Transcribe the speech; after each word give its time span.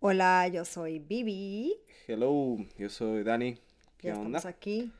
Hola, 0.00 0.46
yo 0.48 0.64
soy 0.64 0.98
Bibi. 1.00 1.74
Hello, 2.06 2.56
yo 2.78 2.88
soy 2.88 3.24
Dani. 3.24 3.54
¿Qué 3.96 4.08
ya 4.08 4.14
onda? 4.14 4.38
estamos 4.38 4.46
aquí 4.46 4.92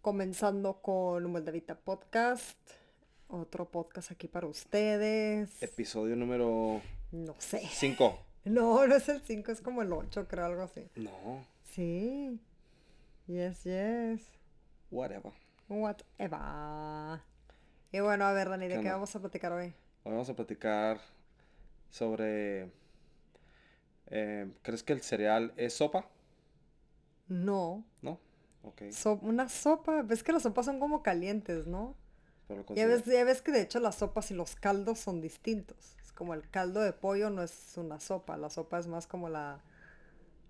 comenzando 0.00 0.80
con 0.80 1.30
Moldavita 1.30 1.74
Podcast. 1.78 2.56
Otro 3.28 3.66
podcast 3.70 4.10
aquí 4.10 4.26
para 4.26 4.46
ustedes. 4.46 5.62
Episodio 5.62 6.16
número 6.16 6.80
No 7.12 7.34
sé. 7.38 7.60
5. 7.70 8.24
No, 8.44 8.86
no 8.86 8.94
es 8.94 9.06
el 9.10 9.20
5, 9.20 9.52
es 9.52 9.60
como 9.60 9.82
el 9.82 9.92
8, 9.92 10.26
creo, 10.26 10.46
algo 10.46 10.62
así. 10.62 10.88
No, 10.96 11.44
Sí. 11.64 12.40
Yes, 13.26 13.64
yes. 13.64 14.22
whatever. 14.90 15.32
Whatever. 15.68 17.20
Y 17.92 18.00
bueno, 18.00 18.24
a 18.24 18.32
ver, 18.32 18.48
Dani, 18.48 18.68
¿de 18.68 18.80
¿Qué 18.80 18.88
vamos 18.88 19.14
a 19.14 19.20
platicar 19.20 19.52
hoy? 19.52 19.66
Hoy 20.04 20.12
vamos 20.12 20.30
a 20.30 20.34
platicar 20.34 20.98
sobre... 21.90 22.70
eh, 24.10 24.50
¿Crees 24.62 24.82
que 24.82 24.92
el 24.92 25.02
cereal 25.02 25.52
es 25.56 25.74
sopa? 25.74 26.08
No. 27.28 27.84
¿No? 28.02 28.18
Ok. 28.62 28.82
So- 28.90 29.18
una 29.22 29.48
sopa. 29.48 30.02
Ves 30.02 30.22
que 30.22 30.32
las 30.32 30.42
sopas 30.42 30.66
son 30.66 30.80
como 30.80 31.02
calientes, 31.02 31.66
¿no? 31.66 31.94
Ya 32.74 32.86
ves, 32.86 33.04
ya 33.04 33.24
ves 33.24 33.42
que 33.42 33.52
de 33.52 33.60
hecho 33.60 33.78
las 33.78 33.96
sopas 33.96 34.30
y 34.30 34.34
los 34.34 34.56
caldos 34.56 34.98
son 34.98 35.20
distintos. 35.20 35.96
Es 36.02 36.12
como 36.12 36.32
el 36.34 36.48
caldo 36.48 36.80
de 36.80 36.92
pollo 36.94 37.28
no 37.28 37.42
es 37.42 37.76
una 37.76 38.00
sopa, 38.00 38.38
la 38.38 38.48
sopa 38.48 38.78
es 38.78 38.86
más 38.86 39.06
como 39.06 39.28
la, 39.28 39.60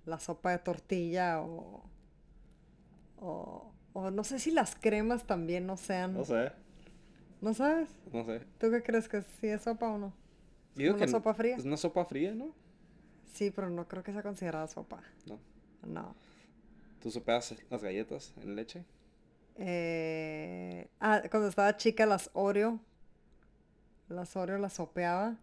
la 0.07 0.21
sopa 0.21 0.52
de 0.52 0.59
tortilla 0.59 1.41
o, 1.43 1.83
o, 3.21 3.73
o 3.93 4.11
no 4.11 4.25
sé 4.25 4.38
si 4.38 4.51
las 4.51 4.77
cremas 4.77 5.27
también 5.27 5.66
no 5.66 5.77
sean. 5.77 6.15
No 6.15 6.25
sé, 6.25 6.52
¿No 7.41 7.55
sabes? 7.55 7.88
no 8.13 8.25
sé. 8.25 8.41
¿Tú 8.59 8.71
qué 8.71 8.83
crees 8.83 9.09
que 9.09 9.23
si 9.23 9.49
es 9.49 9.63
sopa 9.63 9.88
o 9.88 9.99
no? 9.99 10.13
Digo 10.75 10.95
¿Una 10.95 11.05
que 11.07 11.11
sopa 11.13 11.35
fría? 11.35 11.57
Es 11.57 11.65
una 11.65 11.77
sopa 11.77 12.05
fría, 12.05 12.35
¿no? 12.35 12.55
Sí, 13.32 13.50
pero 13.50 13.70
no 13.70 13.87
creo 13.87 14.02
que 14.02 14.12
sea 14.12 14.23
considerada 14.23 14.66
sopa. 14.66 15.02
No. 15.27 15.38
No. 15.87 16.14
¿Tú 17.00 17.10
sopeas 17.10 17.54
las 17.70 17.82
galletas 17.82 18.32
en 18.43 18.57
leche? 18.57 18.85
Eh, 19.57 20.88
ah, 21.01 21.23
cuando 21.30 21.48
estaba 21.48 21.76
chica 21.76 22.07
las 22.07 22.30
Oreo, 22.32 22.80
las 24.09 24.37
Oreo 24.37 24.59
las 24.59 24.74
sopeaba. 24.74 25.37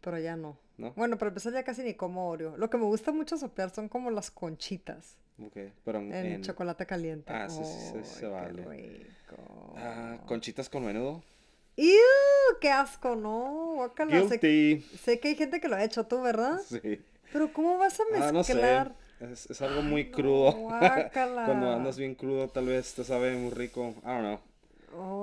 Pero 0.00 0.18
ya 0.18 0.36
no. 0.36 0.58
¿No? 0.76 0.92
Bueno, 0.92 1.18
pero 1.18 1.28
empezar 1.28 1.52
ya 1.52 1.62
casi 1.62 1.82
ni 1.82 1.94
como 1.94 2.28
Oreo. 2.28 2.56
Lo 2.56 2.68
que 2.68 2.78
me 2.78 2.84
gusta 2.84 3.12
mucho 3.12 3.36
sopear 3.36 3.70
son 3.70 3.88
como 3.88 4.10
las 4.10 4.30
conchitas 4.30 5.16
Ok, 5.42 5.56
pero 5.84 5.98
en... 5.98 6.42
chocolate 6.42 6.86
caliente. 6.86 7.32
Ah, 7.32 7.48
sí, 7.48 7.62
sí, 7.64 7.98
sí, 8.04 8.04
se 8.04 8.26
vale. 8.26 8.62
rico. 8.64 9.74
Ah, 9.76 10.18
conchitas 10.26 10.68
con 10.68 10.84
menudo. 10.84 11.22
¡Iu! 11.76 11.98
¡Qué 12.60 12.70
asco, 12.70 13.16
no! 13.16 13.72
Guácala. 13.76 14.12
Sé, 14.28 14.38
Guilty. 14.38 14.80
sé 14.98 15.18
que 15.20 15.28
hay 15.28 15.34
gente 15.36 15.60
que 15.60 15.68
lo 15.68 15.76
ha 15.76 15.84
hecho 15.84 16.06
tú, 16.06 16.20
¿verdad? 16.22 16.60
Sí. 16.68 17.00
Pero 17.32 17.52
¿cómo 17.52 17.78
vas 17.78 17.98
a 18.00 18.04
Ah, 18.16 18.32
no 18.32 18.44
sé. 18.44 18.54
mezclar? 18.54 18.94
Es, 19.20 19.50
es 19.50 19.60
algo 19.62 19.82
muy 19.82 20.02
Ay, 20.02 20.10
crudo. 20.10 20.52
guácala. 20.52 21.46
Cuando 21.46 21.72
andas 21.72 21.96
bien 21.98 22.14
crudo, 22.14 22.48
tal 22.48 22.66
vez 22.66 22.94
te 22.94 23.02
sabe 23.04 23.34
muy 23.36 23.50
rico. 23.50 23.94
I 24.02 24.06
don't 24.06 24.20
know. 24.20 24.40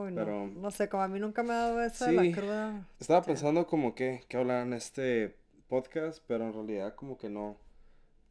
No. 0.10 0.16
pero- 0.16 0.48
No 0.48 0.72
sé, 0.72 0.90
como 0.90 1.04
a 1.04 1.08
mí 1.08 1.20
nunca 1.20 1.44
me 1.44 1.54
ha 1.54 1.58
dado 1.58 1.82
eso 1.82 2.06
de 2.06 2.12
la 2.14 2.22
Sí. 2.24 2.32
cruda. 2.34 2.86
Estaba 3.00 3.22
pensando 3.24 3.66
como 3.66 3.96
que, 3.96 4.24
que 4.28 4.36
hablar 4.38 4.66
en 4.68 4.74
este 4.74 5.38
podcast, 5.70 6.22
pero 6.28 6.46
en 6.46 6.54
realidad 6.54 6.96
como 6.96 7.18
que 7.18 7.30
no, 7.30 7.58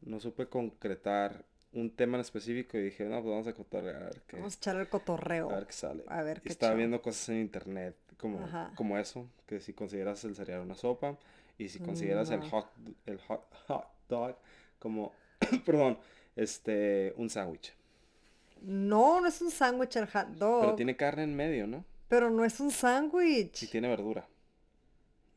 no 0.01 0.19
supe 0.19 0.47
concretar 0.47 1.43
un 1.73 1.89
tema 1.95 2.17
en 2.17 2.21
específico 2.21 2.77
y 2.77 2.83
dije, 2.83 3.05
no, 3.05 3.21
pues 3.21 3.31
vamos 3.31 3.47
a 3.47 3.53
cotorrear 3.53 4.11
Vamos 4.33 4.53
a 4.53 4.57
echar 4.57 4.75
el 4.75 4.89
cotorreo. 4.89 5.49
a 5.49 5.55
ver 5.55 5.65
qué 5.65 5.73
sale. 5.73 6.03
A 6.07 6.21
ver 6.21 6.41
qué 6.41 6.49
estaba 6.49 6.75
viendo 6.75 7.01
cosas 7.01 7.29
en 7.29 7.37
internet 7.39 7.95
como, 8.21 8.43
Ajá. 8.45 8.71
como 8.75 8.97
eso, 8.97 9.27
que 9.47 9.59
si 9.59 9.73
consideras 9.73 10.23
el 10.23 10.35
cereal 10.35 10.61
una 10.61 10.75
sopa 10.75 11.17
y 11.57 11.67
si 11.69 11.79
consideras 11.79 12.29
el 12.29 12.39
No. 12.41 12.49
hot, 12.49 12.67
el 13.05 13.17
hot, 13.19 13.43
hot 13.67 13.87
dog 14.07 14.35
como, 14.79 15.11
perdón, 15.65 15.97
este, 16.35 17.13
un 17.17 17.29
sándwich. 17.29 17.73
No, 18.61 19.19
no 19.21 19.27
es 19.27 19.41
un 19.41 19.49
sándwich 19.51 19.95
el 19.97 20.07
hot 20.07 20.27
dog. 20.29 20.61
Pero 20.61 20.75
tiene 20.75 20.95
carne 20.95 21.23
en 21.23 21.35
medio, 21.35 21.65
¿no? 21.67 21.83
Pero 22.07 22.29
no 22.29 22.45
es 22.45 22.59
un 22.59 22.71
sándwich. 22.71 23.63
Y 23.63 23.67
tiene 23.67 23.87
verdura. 23.87 24.27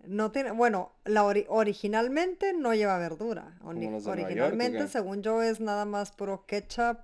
No 0.07 0.31
tiene, 0.31 0.51
bueno, 0.51 0.93
la 1.05 1.23
ori- 1.25 1.47
originalmente 1.49 2.53
no 2.53 2.75
lleva 2.75 2.99
verdura. 2.99 3.57
Oni- 3.63 3.87
Como 3.87 3.97
los 3.97 4.05
de 4.05 4.11
Nueva 4.11 4.29
York, 4.29 4.41
¿o 4.41 4.45
originalmente, 4.45 4.89
según 4.89 5.23
yo, 5.23 5.41
es 5.43 5.61
nada 5.61 5.87
más 5.87 6.13
puro 6.13 6.45
ketchup, 6.47 6.99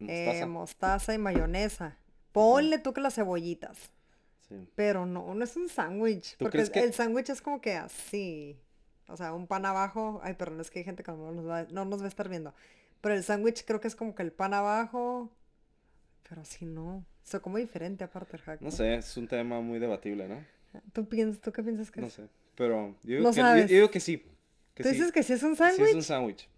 eh, 0.00 0.26
Mostaza. 0.26 0.46
mostaza 0.46 1.14
y 1.14 1.18
mayonesa. 1.18 1.96
Ponle 2.32 2.78
tú 2.78 2.92
que 2.92 3.00
las 3.00 3.14
cebollitas. 3.14 3.90
Sí. 4.48 4.54
Pero 4.76 5.06
no, 5.06 5.34
no 5.34 5.44
es 5.44 5.56
un 5.56 5.68
sándwich. 5.68 6.36
¿Tú 6.36 6.44
Porque 6.44 6.60
el- 6.60 6.70
que- 6.70 6.80
el 6.80 6.92
sándwich 6.94 7.30
es 7.30 7.42
como 7.42 7.60
que 7.60 7.74
así. 7.74 8.56
O 9.08 9.16
sea, 9.16 9.32
un 9.34 9.46
pan 9.46 9.66
abajo. 9.66 10.20
Ay, 10.22 10.34
perdón, 10.34 10.60
es 10.60 10.70
que 10.70 10.80
hay 10.80 10.84
gente 10.84 11.02
que 11.02 11.10
no 11.12 11.32
nos 11.32 11.46
va, 11.48 11.64
no 11.70 11.84
nos 11.84 12.00
va 12.00 12.04
a 12.06 12.08
estar 12.08 12.28
viendo. 12.28 12.54
Pero 13.00 13.14
el 13.14 13.22
sándwich 13.24 13.64
creo 13.64 13.80
que 13.80 13.88
es 13.88 13.96
como 13.96 14.14
que 14.14 14.22
el 14.22 14.32
pan 14.32 14.54
abajo. 14.54 15.30
Pero 16.28 16.40
así 16.42 16.64
no. 16.64 16.96
O 16.98 17.04
sea, 17.28 17.40
como 17.40 17.58
diferente 17.58 18.04
aparte 18.04 18.36
el 18.36 18.42
hack. 18.42 18.60
No 18.60 18.70
sé, 18.70 18.94
es 18.96 19.16
un 19.16 19.26
tema 19.28 19.60
muy 19.60 19.78
debatible, 19.78 20.28
¿no? 20.28 20.44
¿Tú, 20.92 21.08
piensas, 21.08 21.40
¿Tú 21.40 21.52
qué 21.52 21.62
piensas 21.62 21.90
que 21.90 22.00
No 22.00 22.06
es? 22.08 22.12
sé. 22.14 22.28
Pero 22.54 22.94
yo 23.02 23.16
digo, 23.18 23.22
No 23.22 23.32
que, 23.32 23.40
yo- 23.40 23.66
digo 23.66 23.90
que 23.90 24.00
sí. 24.00 24.24
Que 24.74 24.82
¿Tú 24.82 24.88
sí. 24.90 24.94
dices 24.96 25.12
que 25.12 25.22
sí 25.22 25.32
es 25.32 25.42
un 25.42 25.52
Sí 25.52 25.58
sándwich? 25.58 25.88
es 25.88 25.94
un 25.94 26.02
sándwich. 26.02 26.48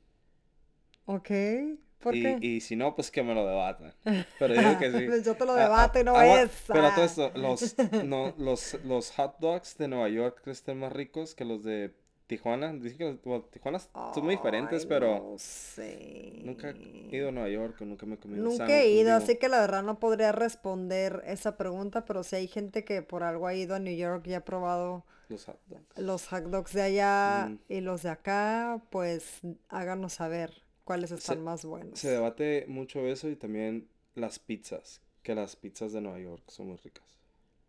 Ok. 1.07 1.31
¿Por 2.01 2.15
y, 2.15 2.23
qué? 2.23 2.39
y 2.41 2.61
si 2.61 2.77
no, 2.77 2.95
pues 2.95 3.11
que 3.11 3.23
me 3.23 3.35
lo 3.35 3.47
debatan. 3.47 3.93
Pero 4.39 4.55
digo 4.55 4.79
que 4.79 4.93
sí. 4.93 5.07
Pues 5.09 5.25
yo 5.25 5.35
te 5.35 5.45
lo 5.45 5.53
Ah, 5.53 5.57
ah, 5.57 5.63
debato 5.65 6.01
y 6.01 6.05
no 6.05 6.17
agua- 6.17 6.43
es. 6.43 6.51
Pero 6.67 6.87
ah. 6.87 6.93
todo 6.95 7.05
esto, 7.05 7.33
los, 7.35 7.75
no, 8.05 8.35
los, 8.39 8.79
los 8.85 9.11
hot 9.13 9.39
dogs 9.41 9.77
de 9.79 9.89
Nueva 9.89 10.09
York 10.09 10.43
estén 10.47 10.79
más 10.79 10.93
ricos 10.93 11.35
que 11.35 11.45
los 11.45 11.63
de 11.65 11.93
Tijuana. 12.29 12.73
Dicen 12.75 12.99
que 12.99 13.05
los 13.05 13.23
bueno, 13.23 13.45
Tijuana 13.51 13.79
son 13.79 14.25
muy 14.25 14.37
diferentes, 14.37 14.83
Ay, 14.83 14.89
pero 14.89 15.15
No 15.33 15.39
sé. 15.39 16.41
nunca 16.45 16.71
he 16.71 17.17
ido 17.17 17.31
a 17.31 17.33
Nueva 17.33 17.49
York 17.49 17.81
nunca 17.81 18.05
me 18.07 18.15
he 18.17 18.19
comido 18.19 18.43
un 18.43 18.51
Nunca 18.51 18.59
sándwich, 18.67 18.77
he 18.79 18.91
ido, 18.91 19.05
digo, 19.05 19.17
así 19.17 19.37
que 19.39 19.49
la 19.49 19.61
verdad 19.61 19.83
no 19.83 19.99
podría 19.99 20.31
responder 20.33 21.23
esa 21.27 21.57
pregunta, 21.57 22.05
pero 22.05 22.23
si 22.23 22.37
hay 22.37 22.47
gente 22.47 22.85
que 22.85 23.01
por 23.03 23.23
algo 23.23 23.47
ha 23.47 23.55
ido 23.55 23.75
a 23.75 23.79
New 23.79 23.97
York 23.97 24.27
y 24.27 24.35
ha 24.35 24.45
probado 24.45 25.05
Los 25.31 25.47
hot 25.47 25.59
dogs. 25.69 25.99
los 25.99 26.29
hot 26.29 26.45
dogs 26.45 26.73
de 26.75 26.83
allá 26.83 27.47
Mm. 27.49 27.59
y 27.73 27.81
los 27.81 28.03
de 28.03 28.11
acá, 28.11 28.83
pues 28.91 29.41
háganos 29.71 30.13
saber 30.13 30.53
cuáles 30.89 31.11
están 31.13 31.37
Se- 31.37 31.43
más 31.43 31.65
buenos. 31.65 31.99
Se 31.99 32.09
debate 32.09 32.65
mucho 32.67 33.01
eso 33.07 33.29
y 33.29 33.37
también 33.37 33.87
las 34.15 34.39
pizzas. 34.39 35.01
Que 35.23 35.35
las 35.35 35.55
pizzas 35.57 35.93
de 35.93 36.01
Nueva 36.01 36.19
York 36.19 36.43
son 36.49 36.69
muy 36.69 36.77
ricas. 36.79 37.05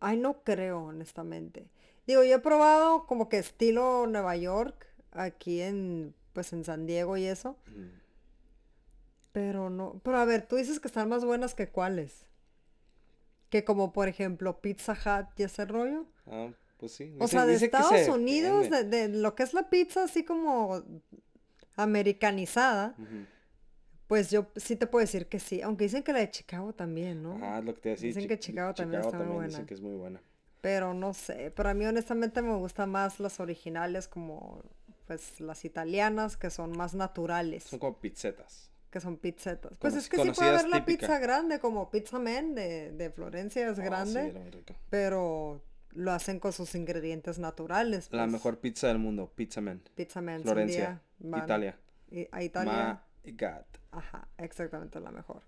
Ay, 0.00 0.16
no 0.16 0.42
creo, 0.42 0.84
honestamente. 0.84 1.68
Digo, 2.06 2.24
yo 2.24 2.36
he 2.36 2.38
probado 2.40 3.06
como 3.06 3.28
que 3.28 3.36
estilo 3.38 4.06
Nueva 4.06 4.34
York, 4.36 4.86
aquí 5.12 5.60
en, 5.60 6.14
pues 6.32 6.52
en 6.54 6.64
San 6.64 6.86
Diego 6.86 7.16
y 7.18 7.26
eso, 7.26 7.56
Mm. 7.66 7.88
pero 9.32 9.70
no, 9.70 10.00
pero 10.02 10.18
a 10.18 10.24
ver, 10.24 10.46
tú 10.46 10.56
dices 10.56 10.80
que 10.80 10.88
están 10.88 11.08
más 11.08 11.24
buenas 11.24 11.54
que 11.54 11.68
cuáles. 11.68 12.24
Que 13.50 13.64
como 13.64 13.92
por 13.92 14.08
ejemplo 14.08 14.60
Pizza 14.60 14.92
Hut 14.94 15.38
y 15.38 15.42
ese 15.42 15.64
rollo. 15.64 16.06
Ah, 16.26 16.50
pues 16.78 16.92
sí. 16.92 17.14
O 17.18 17.28
sea, 17.28 17.46
de 17.46 17.54
Estados 17.56 17.90
se 17.90 18.10
Unidos, 18.10 18.70
de, 18.70 18.84
de 18.84 19.08
lo 19.08 19.34
que 19.34 19.42
es 19.42 19.52
la 19.54 19.68
pizza 19.68 20.04
así 20.04 20.24
como 20.24 20.82
americanizada, 21.82 22.94
pues 24.06 24.30
yo 24.30 24.46
sí 24.56 24.76
te 24.76 24.86
puedo 24.86 25.00
decir 25.02 25.26
que 25.28 25.38
sí, 25.38 25.62
aunque 25.62 25.84
dicen 25.84 26.02
que 26.02 26.12
la 26.12 26.18
de 26.18 26.30
Chicago 26.30 26.72
también, 26.72 27.22
¿no? 27.22 27.34
Es 27.58 27.64
lo 27.64 27.74
que 27.74 27.80
te 27.80 27.88
decía. 27.90 28.08
Dicen 28.08 28.26
que 28.28 28.38
Chicago 28.38 28.74
también 28.74 29.02
está 29.02 29.18
muy 29.18 29.26
buena. 29.26 29.48
dicen 29.48 29.66
que 29.66 29.74
es 29.74 29.80
muy 29.80 29.94
buena. 29.94 30.20
Pero 30.60 30.92
no 30.94 31.14
sé, 31.14 31.52
pero 31.56 31.68
a 31.70 31.74
mí 31.74 31.86
honestamente 31.86 32.42
me 32.42 32.54
gustan 32.56 32.90
más 32.90 33.18
las 33.20 33.40
originales 33.40 34.08
como 34.08 34.62
pues 35.06 35.40
las 35.40 35.64
italianas 35.64 36.36
que 36.36 36.50
son 36.50 36.76
más 36.76 36.94
naturales, 36.94 37.64
Son 37.64 37.78
como 37.78 37.98
pizzetas. 37.98 38.70
que 38.90 39.00
son 39.00 39.16
pizzetas. 39.16 39.76
Pues 39.78 39.92
Cono- 39.94 40.02
es 40.02 40.08
que 40.08 40.16
sí 40.22 40.30
puede 40.32 40.50
haber 40.50 40.68
la 40.68 40.84
típica. 40.84 41.06
pizza 41.06 41.18
grande 41.18 41.58
como 41.60 41.90
Pizza 41.90 42.18
Man 42.18 42.54
de, 42.54 42.92
de 42.92 43.10
Florencia 43.10 43.64
es 43.66 43.72
Oh, 43.72 43.74
sí, 43.76 43.82
grande, 43.82 44.26
era 44.28 44.38
muy 44.40 44.50
rica. 44.50 44.74
pero 44.90 45.62
lo 45.92 46.12
hacen 46.12 46.38
con 46.40 46.52
sus 46.52 46.74
ingredientes 46.74 47.38
naturales. 47.38 48.08
La 48.12 48.22
pues. 48.22 48.32
mejor 48.32 48.58
pizza 48.58 48.88
del 48.88 48.98
mundo, 48.98 49.32
Pizza 49.34 49.60
Man. 49.60 49.82
Pizza 49.94 50.20
Man 50.20 50.42
Florencia, 50.42 51.00
Italia. 51.20 51.76
a 52.32 52.42
Italia. 52.42 53.02
My 53.24 53.32
God. 53.32 53.64
Ajá, 53.92 54.28
exactamente 54.38 55.00
la 55.00 55.10
mejor. 55.10 55.42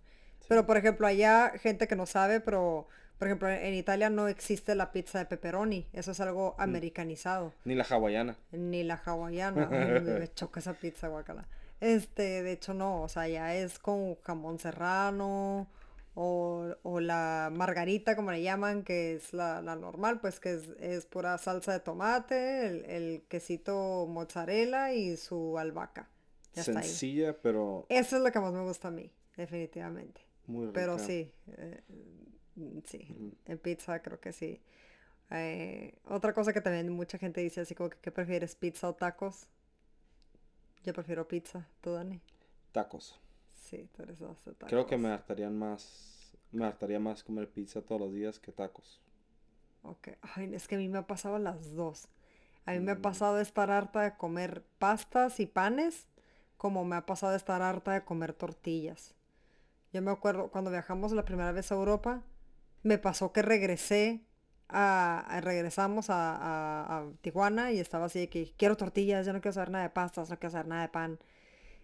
Pero 0.48 0.66
por 0.66 0.76
ejemplo, 0.76 1.06
allá 1.06 1.52
gente 1.58 1.86
que 1.86 1.96
no 1.96 2.06
sabe, 2.06 2.40
pero 2.40 2.88
por 3.18 3.28
ejemplo, 3.28 3.48
en 3.48 3.74
Italia 3.74 4.10
no 4.10 4.26
existe 4.26 4.74
la 4.74 4.90
pizza 4.90 5.18
de 5.20 5.26
pepperoni. 5.26 5.86
Eso 5.92 6.10
es 6.10 6.18
algo 6.20 6.56
Mm. 6.58 6.62
americanizado. 6.62 7.52
Ni 7.64 7.76
la 7.76 7.84
hawaiana. 7.84 8.36
Ni 8.50 8.82
la 8.82 8.96
hawaiana. 8.96 9.68
Ay, 9.70 10.00
me 10.00 10.32
choca 10.34 10.58
esa 10.60 10.74
pizza, 10.74 11.06
guacala. 11.08 11.46
Este, 11.80 12.42
de 12.42 12.52
hecho 12.52 12.74
no, 12.74 13.02
o 13.02 13.08
sea, 13.08 13.28
ya 13.28 13.54
es 13.54 13.78
con 13.78 14.16
jamón 14.22 14.58
serrano 14.58 15.68
o, 16.14 16.74
o 16.82 17.00
la 17.00 17.50
margarita, 17.52 18.16
como 18.16 18.30
le 18.32 18.42
llaman, 18.42 18.82
que 18.84 19.14
es 19.14 19.32
la, 19.32 19.62
la 19.62 19.76
normal, 19.76 20.20
pues 20.20 20.40
que 20.40 20.54
es, 20.54 20.68
es 20.80 21.06
pura 21.06 21.38
salsa 21.38 21.72
de 21.72 21.80
tomate, 21.80 22.66
el, 22.66 22.84
el 22.86 23.22
quesito 23.28 24.06
mozzarella 24.08 24.92
y 24.92 25.16
su 25.16 25.58
albahaca. 25.58 26.08
Ya 26.54 26.62
está 26.62 26.80
ahí. 26.80 26.88
Sencilla, 26.88 27.40
pero 27.40 27.86
Eso 27.88 28.16
es 28.16 28.22
lo 28.22 28.30
que 28.32 28.40
más 28.40 28.52
me 28.52 28.62
gusta 28.62 28.88
a 28.88 28.90
mí, 28.90 29.10
definitivamente. 29.36 30.20
muy 30.46 30.66
rica. 30.66 30.72
Pero 30.74 30.98
sí, 30.98 31.32
eh, 31.56 31.80
sí, 32.84 33.06
en 33.46 33.58
pizza 33.58 34.02
creo 34.02 34.20
que 34.20 34.32
sí. 34.32 34.60
Eh, 35.30 35.94
otra 36.08 36.34
cosa 36.34 36.52
que 36.52 36.60
también 36.60 36.90
mucha 36.92 37.16
gente 37.18 37.40
dice 37.40 37.62
así 37.62 37.74
como 37.74 37.88
que 37.90 37.98
¿qué 38.00 38.10
prefieres, 38.12 38.54
pizza 38.54 38.88
o 38.88 38.94
tacos? 38.94 39.46
Yo 40.84 40.92
prefiero 40.92 41.26
pizza, 41.28 41.66
¿tú, 41.80 41.92
Dani? 41.92 42.20
Tacos. 42.72 43.18
Sí, 43.72 43.88
tú 43.96 44.02
eres 44.02 44.18
dos 44.18 44.44
de 44.44 44.52
tacos. 44.52 44.68
Creo 44.68 44.86
que 44.86 44.98
me 44.98 45.08
hartarían 45.08 45.58
más, 45.58 46.36
me 46.52 46.66
hartaría 46.66 47.00
más 47.00 47.24
comer 47.24 47.48
pizza 47.50 47.80
todos 47.80 48.02
los 48.02 48.12
días 48.12 48.38
que 48.38 48.52
tacos. 48.52 49.00
Ok. 49.82 50.08
Ay, 50.36 50.54
es 50.54 50.68
que 50.68 50.74
a 50.74 50.78
mí 50.78 50.88
me 50.88 50.98
ha 50.98 51.06
pasado 51.06 51.38
las 51.38 51.74
dos. 51.74 52.08
A 52.66 52.72
mí 52.72 52.80
me 52.80 52.92
ha 52.92 52.96
Mm. 52.96 53.02
pasado 53.02 53.36
de 53.36 53.42
estar 53.42 53.70
harta 53.70 54.02
de 54.02 54.16
comer 54.16 54.62
pastas 54.78 55.40
y 55.40 55.46
panes, 55.46 56.06
como 56.58 56.84
me 56.84 56.96
ha 56.96 57.06
pasado 57.06 57.32
de 57.32 57.38
estar 57.38 57.62
harta 57.62 57.92
de 57.92 58.04
comer 58.04 58.34
tortillas. 58.34 59.14
Yo 59.92 60.02
me 60.02 60.10
acuerdo 60.10 60.50
cuando 60.50 60.70
viajamos 60.70 61.12
la 61.12 61.24
primera 61.24 61.52
vez 61.52 61.72
a 61.72 61.76
Europa, 61.76 62.22
me 62.82 62.98
pasó 62.98 63.32
que 63.32 63.42
regresé 63.42 64.22
a, 64.68 65.20
a- 65.28 65.40
regresamos 65.40 66.10
a, 66.10 66.36
a- 66.36 66.98
a 67.00 67.12
Tijuana 67.22 67.72
y 67.72 67.78
estaba 67.80 68.06
así 68.06 68.20
de 68.20 68.28
que 68.28 68.52
quiero 68.56 68.76
tortillas, 68.76 69.26
ya 69.26 69.32
no 69.32 69.40
quiero 69.40 69.54
saber 69.54 69.70
nada 69.70 69.84
de 69.84 69.90
pastas, 69.90 70.30
no 70.30 70.38
quiero 70.38 70.52
saber 70.52 70.68
nada 70.68 70.82
de 70.82 70.88
pan. 70.90 71.18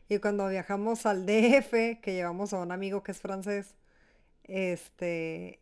Y 0.08 0.18
cuando 0.18 0.48
viajamos 0.48 1.06
al 1.06 1.26
DF, 1.26 2.00
que 2.00 2.14
llevamos 2.14 2.52
a 2.52 2.58
un 2.60 2.72
amigo 2.72 3.02
que 3.02 3.12
es 3.12 3.20
francés, 3.20 3.74
este, 4.44 5.60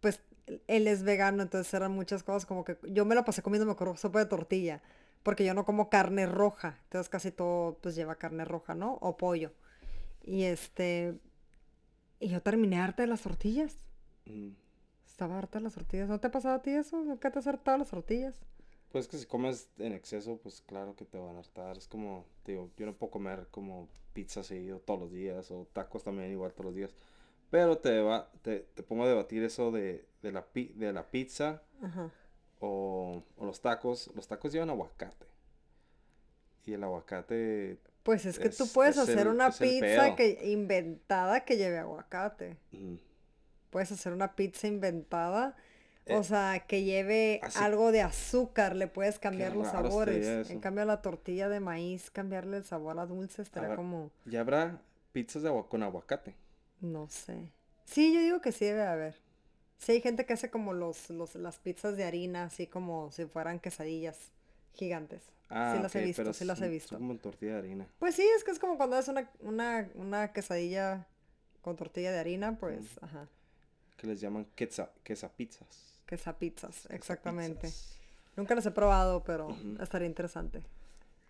pues 0.00 0.20
él 0.66 0.86
es 0.86 1.02
vegano, 1.02 1.42
entonces 1.42 1.72
eran 1.74 1.92
muchas 1.92 2.22
cosas 2.22 2.46
como 2.46 2.64
que 2.64 2.78
yo 2.84 3.04
me 3.04 3.14
la 3.14 3.24
pasé 3.24 3.42
comiendo, 3.42 3.66
me 3.66 3.72
acuerdo, 3.72 3.96
sopa 3.96 4.18
de 4.18 4.26
tortilla, 4.26 4.82
porque 5.22 5.44
yo 5.44 5.54
no 5.54 5.64
como 5.64 5.88
carne 5.88 6.26
roja, 6.26 6.78
entonces 6.84 7.08
casi 7.08 7.30
todo 7.30 7.78
pues 7.80 7.94
lleva 7.94 8.16
carne 8.16 8.44
roja, 8.44 8.74
¿no? 8.74 8.94
O 9.00 9.16
pollo. 9.16 9.52
Y 10.22 10.44
este, 10.44 11.18
y 12.20 12.28
yo 12.28 12.42
terminé 12.42 12.80
harta 12.80 13.02
de 13.02 13.08
las 13.08 13.22
tortillas. 13.22 13.76
Mm. 14.26 14.50
Estaba 15.06 15.38
harta 15.38 15.58
de 15.58 15.64
las 15.64 15.74
tortillas. 15.74 16.08
¿No 16.08 16.20
te 16.20 16.26
ha 16.26 16.30
pasado 16.30 16.56
a 16.56 16.62
ti 16.62 16.70
eso? 16.70 17.02
¿Nunca 17.02 17.30
te 17.30 17.38
has 17.38 17.46
hartado 17.46 17.78
las 17.78 17.88
tortillas? 17.88 18.34
Pues 18.92 19.08
que 19.08 19.18
si 19.18 19.26
comes 19.26 19.68
en 19.78 19.92
exceso, 19.92 20.38
pues 20.42 20.62
claro 20.62 20.94
que 20.96 21.04
te 21.04 21.18
van 21.18 21.36
a 21.36 21.40
hartar. 21.40 21.76
Es 21.76 21.86
como, 21.88 22.24
te 22.44 22.52
digo, 22.52 22.70
yo 22.76 22.86
no 22.86 22.94
puedo 22.94 23.10
comer 23.10 23.48
como 23.50 23.88
pizza 24.12 24.42
seguido 24.42 24.78
todos 24.80 25.00
los 25.00 25.12
días 25.12 25.50
o 25.50 25.66
tacos 25.72 26.02
también 26.04 26.30
igual 26.30 26.52
todos 26.52 26.66
los 26.66 26.74
días. 26.74 26.94
Pero 27.50 27.78
te 27.78 28.00
va, 28.00 28.30
te, 28.42 28.60
te 28.74 28.82
pongo 28.82 29.04
a 29.04 29.08
debatir 29.08 29.42
eso 29.44 29.70
de, 29.70 30.06
de, 30.22 30.32
la, 30.32 30.44
pi- 30.46 30.72
de 30.74 30.92
la 30.92 31.10
pizza 31.10 31.62
Ajá. 31.82 32.10
o, 32.60 33.22
o 33.36 33.44
los 33.44 33.60
tacos. 33.60 34.10
Los 34.14 34.26
tacos 34.28 34.52
llevan 34.52 34.70
aguacate. 34.70 35.26
Y 36.64 36.72
el 36.72 36.82
aguacate, 36.82 37.78
Pues 38.02 38.24
es 38.26 38.38
que 38.38 38.48
tú 38.48 38.64
Es- 38.64 38.72
puedes 38.72 38.96
es 38.96 39.02
hacer 39.02 39.20
el- 39.26 39.28
una 39.28 39.50
pizza 39.50 40.16
que 40.16 40.40
inventada 40.50 41.44
que 41.44 41.56
lleve 41.56 41.78
aguacate. 41.78 42.56
mm, 42.72 42.94
Puedes 43.70 43.92
hacer 43.92 44.12
una 44.12 44.34
pizza 44.34 44.66
inventada, 44.68 45.54
o 46.08 46.20
Eh, 46.20 46.24
sea, 46.24 46.64
que 46.66 46.84
lleve 46.84 47.40
así- 47.42 47.58
algo 47.58 47.90
de 47.92 48.02
azúcar, 48.02 48.76
le 48.76 48.86
puedes 48.86 49.18
cambiar 49.18 49.56
los 49.56 49.68
sabores. 49.68 50.50
En 50.50 50.60
cambio, 50.60 50.82
a 50.82 50.86
la 50.86 51.02
tortilla 51.02 51.48
de 51.48 51.60
maíz, 51.60 52.10
cambiarle 52.10 52.58
el 52.58 52.64
sabor 52.64 52.98
a 52.98 53.06
dulce 53.06 53.42
estaría 53.42 53.70
ver. 53.70 53.76
como, 53.76 54.10
ya 54.24 54.40
habrá 54.40 54.80
pizzas 55.12 55.42
de 55.42 55.48
agua- 55.48 55.68
con 55.68 55.82
aguacate. 55.82 56.34
no 56.80 57.08
sé. 57.08 57.50
Sí, 57.84 58.12
yo 58.14 58.20
digo 58.20 58.40
que 58.40 58.52
sí 58.52 58.64
debe 58.64 58.82
haber. 58.82 59.16
Sí, 59.78 59.92
hay 59.92 60.00
gente 60.00 60.26
que 60.26 60.32
hace 60.32 60.50
como 60.50 60.72
los, 60.72 61.10
los, 61.10 61.34
las 61.36 61.58
pizzas 61.58 61.96
de 61.96 62.04
harina, 62.04 62.44
así 62.44 62.66
como 62.66 63.10
si 63.12 63.26
fueran 63.26 63.60
quesadillas 63.60 64.18
gigantes. 64.74 65.22
Ah, 65.48 65.74
sí 65.76 65.82
las 65.82 65.94
he 65.94 66.02
visto, 66.02 66.22
pero 66.22 66.32
sí 66.32 66.44
las 66.44 66.60
he 66.60 66.68
visto. 66.68 66.88
Son 66.90 66.98
como 66.98 67.12
en 67.12 67.18
tortilla 67.18 67.52
de 67.52 67.58
harina. 67.58 67.86
Pues 67.98 68.14
sí, 68.16 68.26
es 68.36 68.42
que 68.42 68.50
es 68.50 68.58
como 68.58 68.76
cuando 68.76 68.96
haces 68.96 69.08
una, 69.10 69.30
una, 69.40 69.88
una 69.94 70.32
quesadilla 70.32 71.06
con 71.62 71.76
tortilla 71.76 72.10
de 72.12 72.18
harina, 72.18 72.56
pues, 72.58 72.98
ajá, 73.00 73.28
Que 73.96 74.06
les 74.08 74.20
llaman 74.20 74.46
quesa, 74.56 74.90
quesapizzas. 75.04 75.95
Quesapizzas, 76.06 76.86
exactamente. 76.90 77.60
Quesapizzas. 77.62 77.98
Nunca 78.36 78.54
las 78.54 78.66
he 78.66 78.70
probado, 78.70 79.22
pero 79.24 79.56
estaría 79.80 80.06
interesante. 80.06 80.62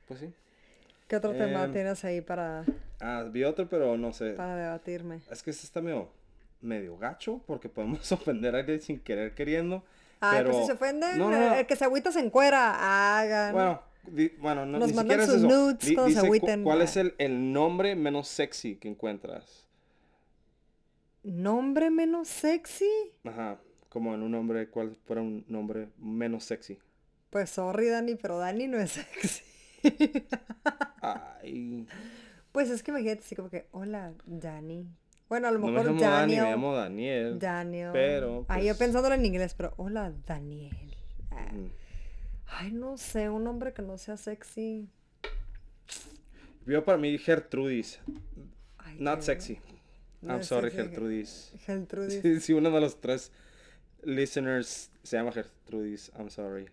Pues 0.09 0.21
sí. 0.21 0.33
¿Qué 1.09 1.17
otro 1.17 1.33
tema 1.33 1.65
Em, 1.65 1.73
tienes 1.73 2.05
ahí 2.05 2.21
para, 2.21 2.65
Ah, 3.01 3.25
vi 3.31 3.45
otro, 3.45 3.69
pero 3.69 3.97
no 3.97 4.13
sé. 4.13 4.33
para 4.33 4.57
debatirme? 4.57 5.21
Es 5.31 5.43
que 5.43 5.51
este 5.51 5.65
está 5.67 5.81
medio, 5.81 6.09
medio 6.61 6.97
gacho 6.99 7.41
porque 7.47 7.69
podemos 7.69 8.11
ofender 8.13 8.57
a 8.57 8.59
alguien 8.61 8.81
sin 8.83 8.99
querer 9.01 9.35
queriendo. 9.35 9.85
Ay, 10.21 10.39
pero... 10.39 10.51
pues 10.51 10.63
si 10.63 10.67
se 10.67 10.73
ofenden, 10.73 11.19
No, 11.19 11.31
no, 11.31 11.39
no. 11.39 11.55
el 11.55 11.67
que 11.67 11.77
se 11.77 11.85
agüita 11.85 12.11
se 12.11 12.21
encuera, 12.21 13.19
hagan. 13.21 13.53
Bueno, 13.55 13.83
di- 14.09 14.33
bueno, 14.39 14.67
no, 14.67 14.79
Nos 14.79 14.89
ni 14.91 14.95
mandan 14.97 15.21
es 15.21 15.27
sus 15.27 15.43
nudes 15.43 15.79
Di- 15.79 15.95
cuando 15.95 16.13
se 16.13 16.21
cu- 16.21 16.27
agüiten. 16.27 16.65
¿Cuál 16.65 16.81
Ah. 16.81 16.85
es 16.85 16.97
el, 16.97 17.15
el 17.19 17.53
nombre 17.53 17.95
menos 17.95 18.27
sexy 18.27 18.75
que 18.77 18.89
encuentras? 18.89 19.65
¿Nombre 21.23 21.91
menos 21.91 22.29
sexy? 22.29 22.91
Ajá, 23.25 23.59
como 23.97 24.15
en 24.15 24.21
un 24.23 24.31
nombre, 24.31 24.69
¿cuál 24.69 24.95
fuera 25.07 25.23
un 25.23 25.43
nombre 25.49 25.89
menos 25.97 26.45
sexy? 26.45 26.79
Pues 27.31 27.49
sorry, 27.49 27.89
Dani, 27.89 28.15
pero 28.17 28.37
Dani 28.39 28.67
no 28.69 28.77
es 28.79 28.91
sexy. 29.23 29.43
Ay, 31.01 31.87
pues 32.53 32.69
es 32.69 32.83
que 32.83 32.91
imagínate 32.91 33.21
así 33.21 33.35
como 33.35 33.49
que, 33.49 33.69
hola, 33.71 34.13
Dani. 34.27 34.87
Bueno, 35.31 35.49
a 35.49 35.51
lo 35.51 35.59
no 35.61 35.67
me 35.69 35.73
mejor 35.73 35.87
llamo 35.87 36.01
Dani, 36.03 36.13
Daniel. 36.35 36.43
me 36.45 36.51
llamo 36.51 36.75
Daniel. 36.77 37.39
Daniel. 37.39 37.91
pero, 37.95 38.45
Ay, 38.49 38.67
yo 38.67 38.73
pues- 38.73 38.79
pensándolo 38.81 39.15
en 39.15 39.25
inglés, 39.25 39.55
pero 39.55 39.73
hola, 39.79 40.13
Daniel. 40.27 40.95
Ah. 41.31 41.53
Ay, 42.49 42.73
no 42.73 42.99
sé, 42.99 43.31
un 43.31 43.47
hombre 43.47 43.73
que 43.73 43.81
no 43.81 43.97
sea 43.97 44.19
sexy. 44.19 44.91
Yo 46.67 46.85
para 46.85 46.99
mí 46.99 47.17
Gertrudis, 47.17 47.99
Ay, 48.77 48.97
not 49.01 49.23
sexy. 49.23 49.59
no 50.21 50.35
I'm 50.35 50.43
sorry. 50.43 50.71
Gertrudis. 50.71 51.53
Gertrudis. 51.65 52.21
Sí, 52.23 52.41
si 52.41 52.53
uno 52.53 52.71
de 52.71 52.81
los 52.83 53.01
tres 53.01 53.33
listeners 54.07 54.91
se 55.03 55.17
llama 55.17 55.33
Gertrudis, 55.33 56.11
I'm 56.19 56.31
sorry. 56.31 56.69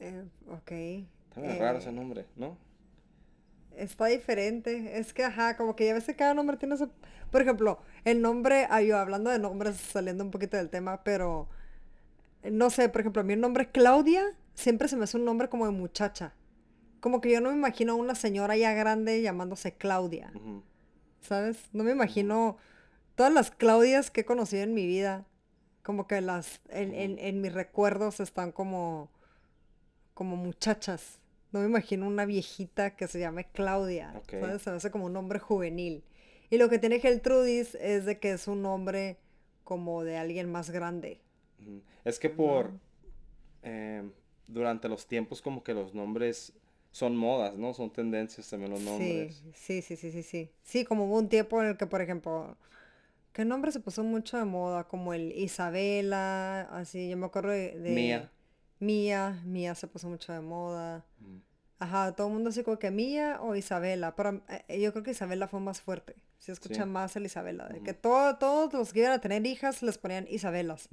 Eh, 0.00 0.24
ok. 0.48 0.70
Está 0.70 1.56
raro 1.58 1.78
Eh, 1.78 1.80
ese 1.80 1.92
nombre, 1.92 2.26
¿no? 2.36 2.56
Está 3.76 4.06
diferente. 4.06 4.98
Es 4.98 5.12
que, 5.12 5.24
ajá, 5.24 5.56
como 5.56 5.76
que 5.76 5.86
ya 5.86 5.94
ves 5.94 6.04
que 6.04 6.16
cada 6.16 6.34
nombre 6.34 6.56
tiene 6.56 6.76
su... 6.76 6.90
Por 7.30 7.42
ejemplo, 7.42 7.80
el 8.04 8.22
nombre, 8.22 8.66
ah, 8.70 8.82
yo 8.82 8.98
hablando 8.98 9.30
de 9.30 9.38
nombres, 9.38 9.76
saliendo 9.76 10.24
un 10.24 10.30
poquito 10.30 10.56
del 10.56 10.70
tema, 10.70 11.02
pero... 11.04 11.48
No 12.50 12.70
sé, 12.70 12.88
por 12.88 13.00
ejemplo, 13.00 13.20
a 13.22 13.24
mí 13.24 13.32
el 13.32 13.40
nombre 13.40 13.70
Claudia 13.70 14.22
siempre 14.54 14.88
se 14.88 14.96
me 14.96 15.04
hace 15.04 15.16
un 15.16 15.24
nombre 15.24 15.48
como 15.48 15.66
de 15.66 15.72
muchacha. 15.72 16.34
Como 17.00 17.20
que 17.20 17.30
yo 17.30 17.40
no 17.40 17.50
me 17.50 17.56
imagino 17.56 17.92
a 17.92 17.96
una 17.96 18.14
señora 18.14 18.56
ya 18.56 18.72
grande 18.72 19.22
llamándose 19.22 19.72
Claudia. 19.72 20.32
¿sabes? 21.20 21.58
No 21.72 21.84
me 21.84 21.92
imagino 21.92 22.58
todas 23.14 23.32
las 23.32 23.50
Claudias 23.50 24.10
que 24.10 24.22
he 24.22 24.24
conocido 24.24 24.62
en 24.62 24.74
mi 24.74 24.86
vida. 24.86 25.26
Como 25.84 26.08
que 26.08 26.20
las, 26.22 26.60
en, 26.70 26.94
en- 26.94 27.18
en 27.20 27.42
mis 27.42 27.54
recuerdos 27.54 28.20
están 28.20 28.52
como, 28.52 29.10
como 30.14 30.36
muchachas. 30.36 31.18
No 31.52 31.60
me 31.60 31.66
imagino 31.66 32.06
una 32.06 32.24
viejita 32.26 32.96
que 32.96 33.06
se 33.08 33.20
llame 33.20 33.46
Claudia, 33.52 34.12
Ok. 34.16 34.34
¿sabes? 34.40 34.62
Se 34.62 34.70
me 34.70 34.76
hace 34.76 34.90
como 34.90 35.06
un 35.06 35.12
nombre 35.12 35.38
juvenil. 35.38 36.02
Y 36.50 36.58
lo 36.58 36.68
que 36.68 36.78
tiene 36.78 37.00
Gertrudis 37.00 37.74
es 37.76 38.04
de 38.04 38.18
que 38.18 38.32
es 38.32 38.48
un 38.48 38.62
nombre 38.62 39.18
como 39.64 40.04
de 40.04 40.16
alguien 40.16 40.50
más 40.50 40.70
grande. 40.70 41.20
Es 42.04 42.18
que 42.18 42.30
por... 42.30 42.72
Em, 43.62 44.12
durante 44.48 44.88
los 44.88 45.06
tiempos 45.06 45.42
como 45.42 45.64
que 45.64 45.74
los 45.74 45.94
nombres 45.94 46.52
son 46.92 47.16
modas, 47.16 47.56
¿no? 47.56 47.74
Son 47.74 47.90
tendencias 47.92 48.48
también 48.50 48.72
los 48.72 48.80
nombres. 48.82 49.42
Sí, 49.52 49.52
sí, 49.54 49.82
sí, 49.82 49.96
sí, 49.96 50.10
sí, 50.12 50.22
sí. 50.22 50.50
Sí, 50.62 50.84
como 50.84 51.06
hubo 51.06 51.18
un 51.18 51.28
tiempo 51.28 51.60
en 51.62 51.68
el 51.70 51.76
que, 51.76 51.86
por 51.86 52.00
ejemplo, 52.02 52.56
¿qué 53.34 53.44
nombre 53.44 53.70
se 53.70 53.80
puso 53.80 54.02
mucho 54.02 54.38
de 54.38 54.46
moda? 54.46 54.84
Como 54.88 55.12
el 55.12 55.30
Isabela, 55.32 56.62
así, 56.72 57.10
yo 57.10 57.16
me 57.18 57.26
acuerdo 57.26 57.50
de... 57.50 57.78
de- 57.78 57.90
Mía. 57.90 58.30
Mía, 58.80 59.40
Mía 59.44 59.74
se 59.74 59.86
puso 59.86 60.08
mucho 60.08 60.32
de 60.32 60.40
moda. 60.40 61.04
Ujú. 61.20 61.40
Ajá, 61.78 62.12
todo 62.12 62.28
el 62.28 62.32
mundo 62.32 62.50
así 62.50 62.62
como 62.62 62.78
que 62.78 62.90
Mía 62.90 63.38
o 63.42 63.54
Isabela, 63.54 64.14
pero 64.16 64.42
eh, 64.68 64.80
yo 64.80 64.92
creo 64.92 65.02
que 65.04 65.10
Isabela 65.10 65.48
fue 65.48 65.60
más 65.60 65.80
fuerte. 65.82 66.16
Se 66.38 66.52
escucha 66.52 66.84
Sí. 66.84 66.88
más 66.88 67.16
el 67.16 67.26
Isabela, 67.26 67.68
de 67.68 67.80
que 67.82 67.94
todo, 67.94 68.36
todos 68.36 68.72
los 68.72 68.92
que 68.92 69.00
iban 69.00 69.12
a 69.12 69.20
tener 69.20 69.44
hijas 69.46 69.82
les 69.82 69.96
ponían 69.98 70.26
Isabelas. 70.28 70.88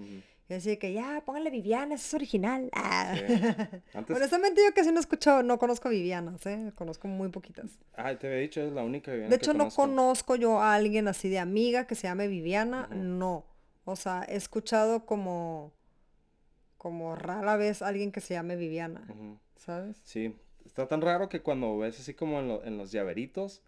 Y 0.52 0.56
así 0.56 0.76
que 0.76 0.92
ya, 0.92 1.24
pónganle 1.26 1.50
Viviana, 1.50 1.96
eso 1.96 2.06
es 2.08 2.14
original. 2.14 2.70
Ah. 2.74 3.16
Sí. 3.18 3.98
Antes, 3.98 4.16
Honestamente 4.18 4.62
yo 4.68 4.74
casi 4.74 4.92
no 4.92 5.00
escucho, 5.00 5.44
no 5.44 5.58
conozco 5.58 5.88
Vivianas, 5.88 6.46
¿eh? 6.46 6.74
Conozco 6.76 7.08
muy 7.08 7.30
poquitas. 7.30 7.72
ah, 7.96 8.14
te 8.16 8.28
había 8.28 8.40
dicho, 8.40 8.62
es 8.62 8.74
la 8.74 8.84
única 8.84 9.12
Viviana 9.12 9.30
De 9.30 9.38
que 9.38 9.46
hecho, 9.46 9.54
no 9.54 9.70
conozco. 9.70 10.36
yo 10.36 10.60
a 10.60 10.74
alguien 10.76 11.08
así 11.08 11.30
de 11.30 11.40
amiga 11.40 11.88
que 11.88 11.96
se 11.96 12.08
llame 12.08 12.28
Viviana, 12.28 12.88
no. 12.92 13.46
O 13.86 13.96
sea, 13.96 14.26
he 14.28 14.36
escuchado 14.36 15.06
como, 15.06 15.72
como 16.78 17.16
rara 17.16 17.56
vez 17.58 17.82
alguien 17.82 18.12
que 18.12 18.20
se 18.22 18.34
llame 18.34 18.56
Viviana. 18.58 19.08
¿sabes? 19.56 19.98
Sí, 20.04 20.36
está 20.66 20.88
tan 20.88 21.02
raro 21.02 21.30
que 21.30 21.42
cuando 21.42 21.78
ves 21.78 21.98
así 22.00 22.14
como 22.14 22.40
en, 22.40 22.48
lo- 22.50 22.64
en 22.66 22.78
los 22.78 22.92
llaveritos, 22.92 23.62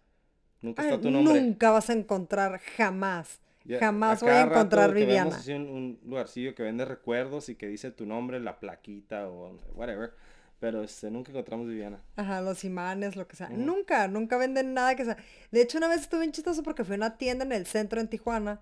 nunca 0.60 0.82
Ay, 0.82 0.88
está 0.88 1.00
tu 1.00 1.10
nombre. 1.10 1.40
nunca 1.40 1.70
vas 1.70 1.88
a 1.88 1.94
encontrar, 1.94 2.58
jamás. 2.76 3.40
Ya- 3.64 3.78
jamás 3.78 4.22
a 4.22 4.26
voy 4.26 4.34
a 4.34 4.40
encontrar 4.42 4.88
que 4.92 4.94
vemos 4.94 5.06
Viviana. 5.08 5.36
así 5.36 5.52
un, 5.52 5.62
un 5.68 6.00
lugarcillo 6.04 6.54
que 6.54 6.62
vende 6.62 6.84
recuerdos 6.84 7.48
y 7.48 7.54
que 7.56 7.66
dice 7.66 7.90
tu 7.90 8.06
nombre, 8.06 8.38
la 8.40 8.60
plaquita 8.60 9.28
o 9.28 9.58
whatever. 9.74 10.12
Pero 10.60 10.82
este, 10.82 11.10
nunca 11.10 11.30
encontramos 11.30 11.66
Viviana. 11.66 12.00
Ajá, 12.16 12.40
los 12.40 12.64
imanes, 12.64 13.16
lo 13.16 13.26
que 13.26 13.36
sea. 13.36 13.48
Nunca, 13.50 14.08
nunca 14.08 14.36
venden 14.38 14.72
nada 14.72 14.94
que 14.96 15.04
sea. 15.04 15.16
De 15.50 15.60
hecho, 15.62 15.78
una 15.78 15.88
vez 15.88 16.02
estuve 16.02 16.20
bien 16.20 16.32
chistoso 16.32 16.62
porque 16.62 16.84
fui 16.84 16.94
a 16.94 16.96
una 16.96 17.18
tienda 17.18 17.44
en 17.44 17.52
el 17.52 17.66
centro 17.66 18.00
en 18.00 18.08
Tijuana 18.08 18.60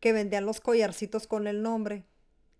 que 0.00 0.12
vendían 0.12 0.44
los 0.44 0.60
collarcitos 0.60 1.26
con 1.26 1.46
el 1.46 1.62
nombre. 1.62 2.04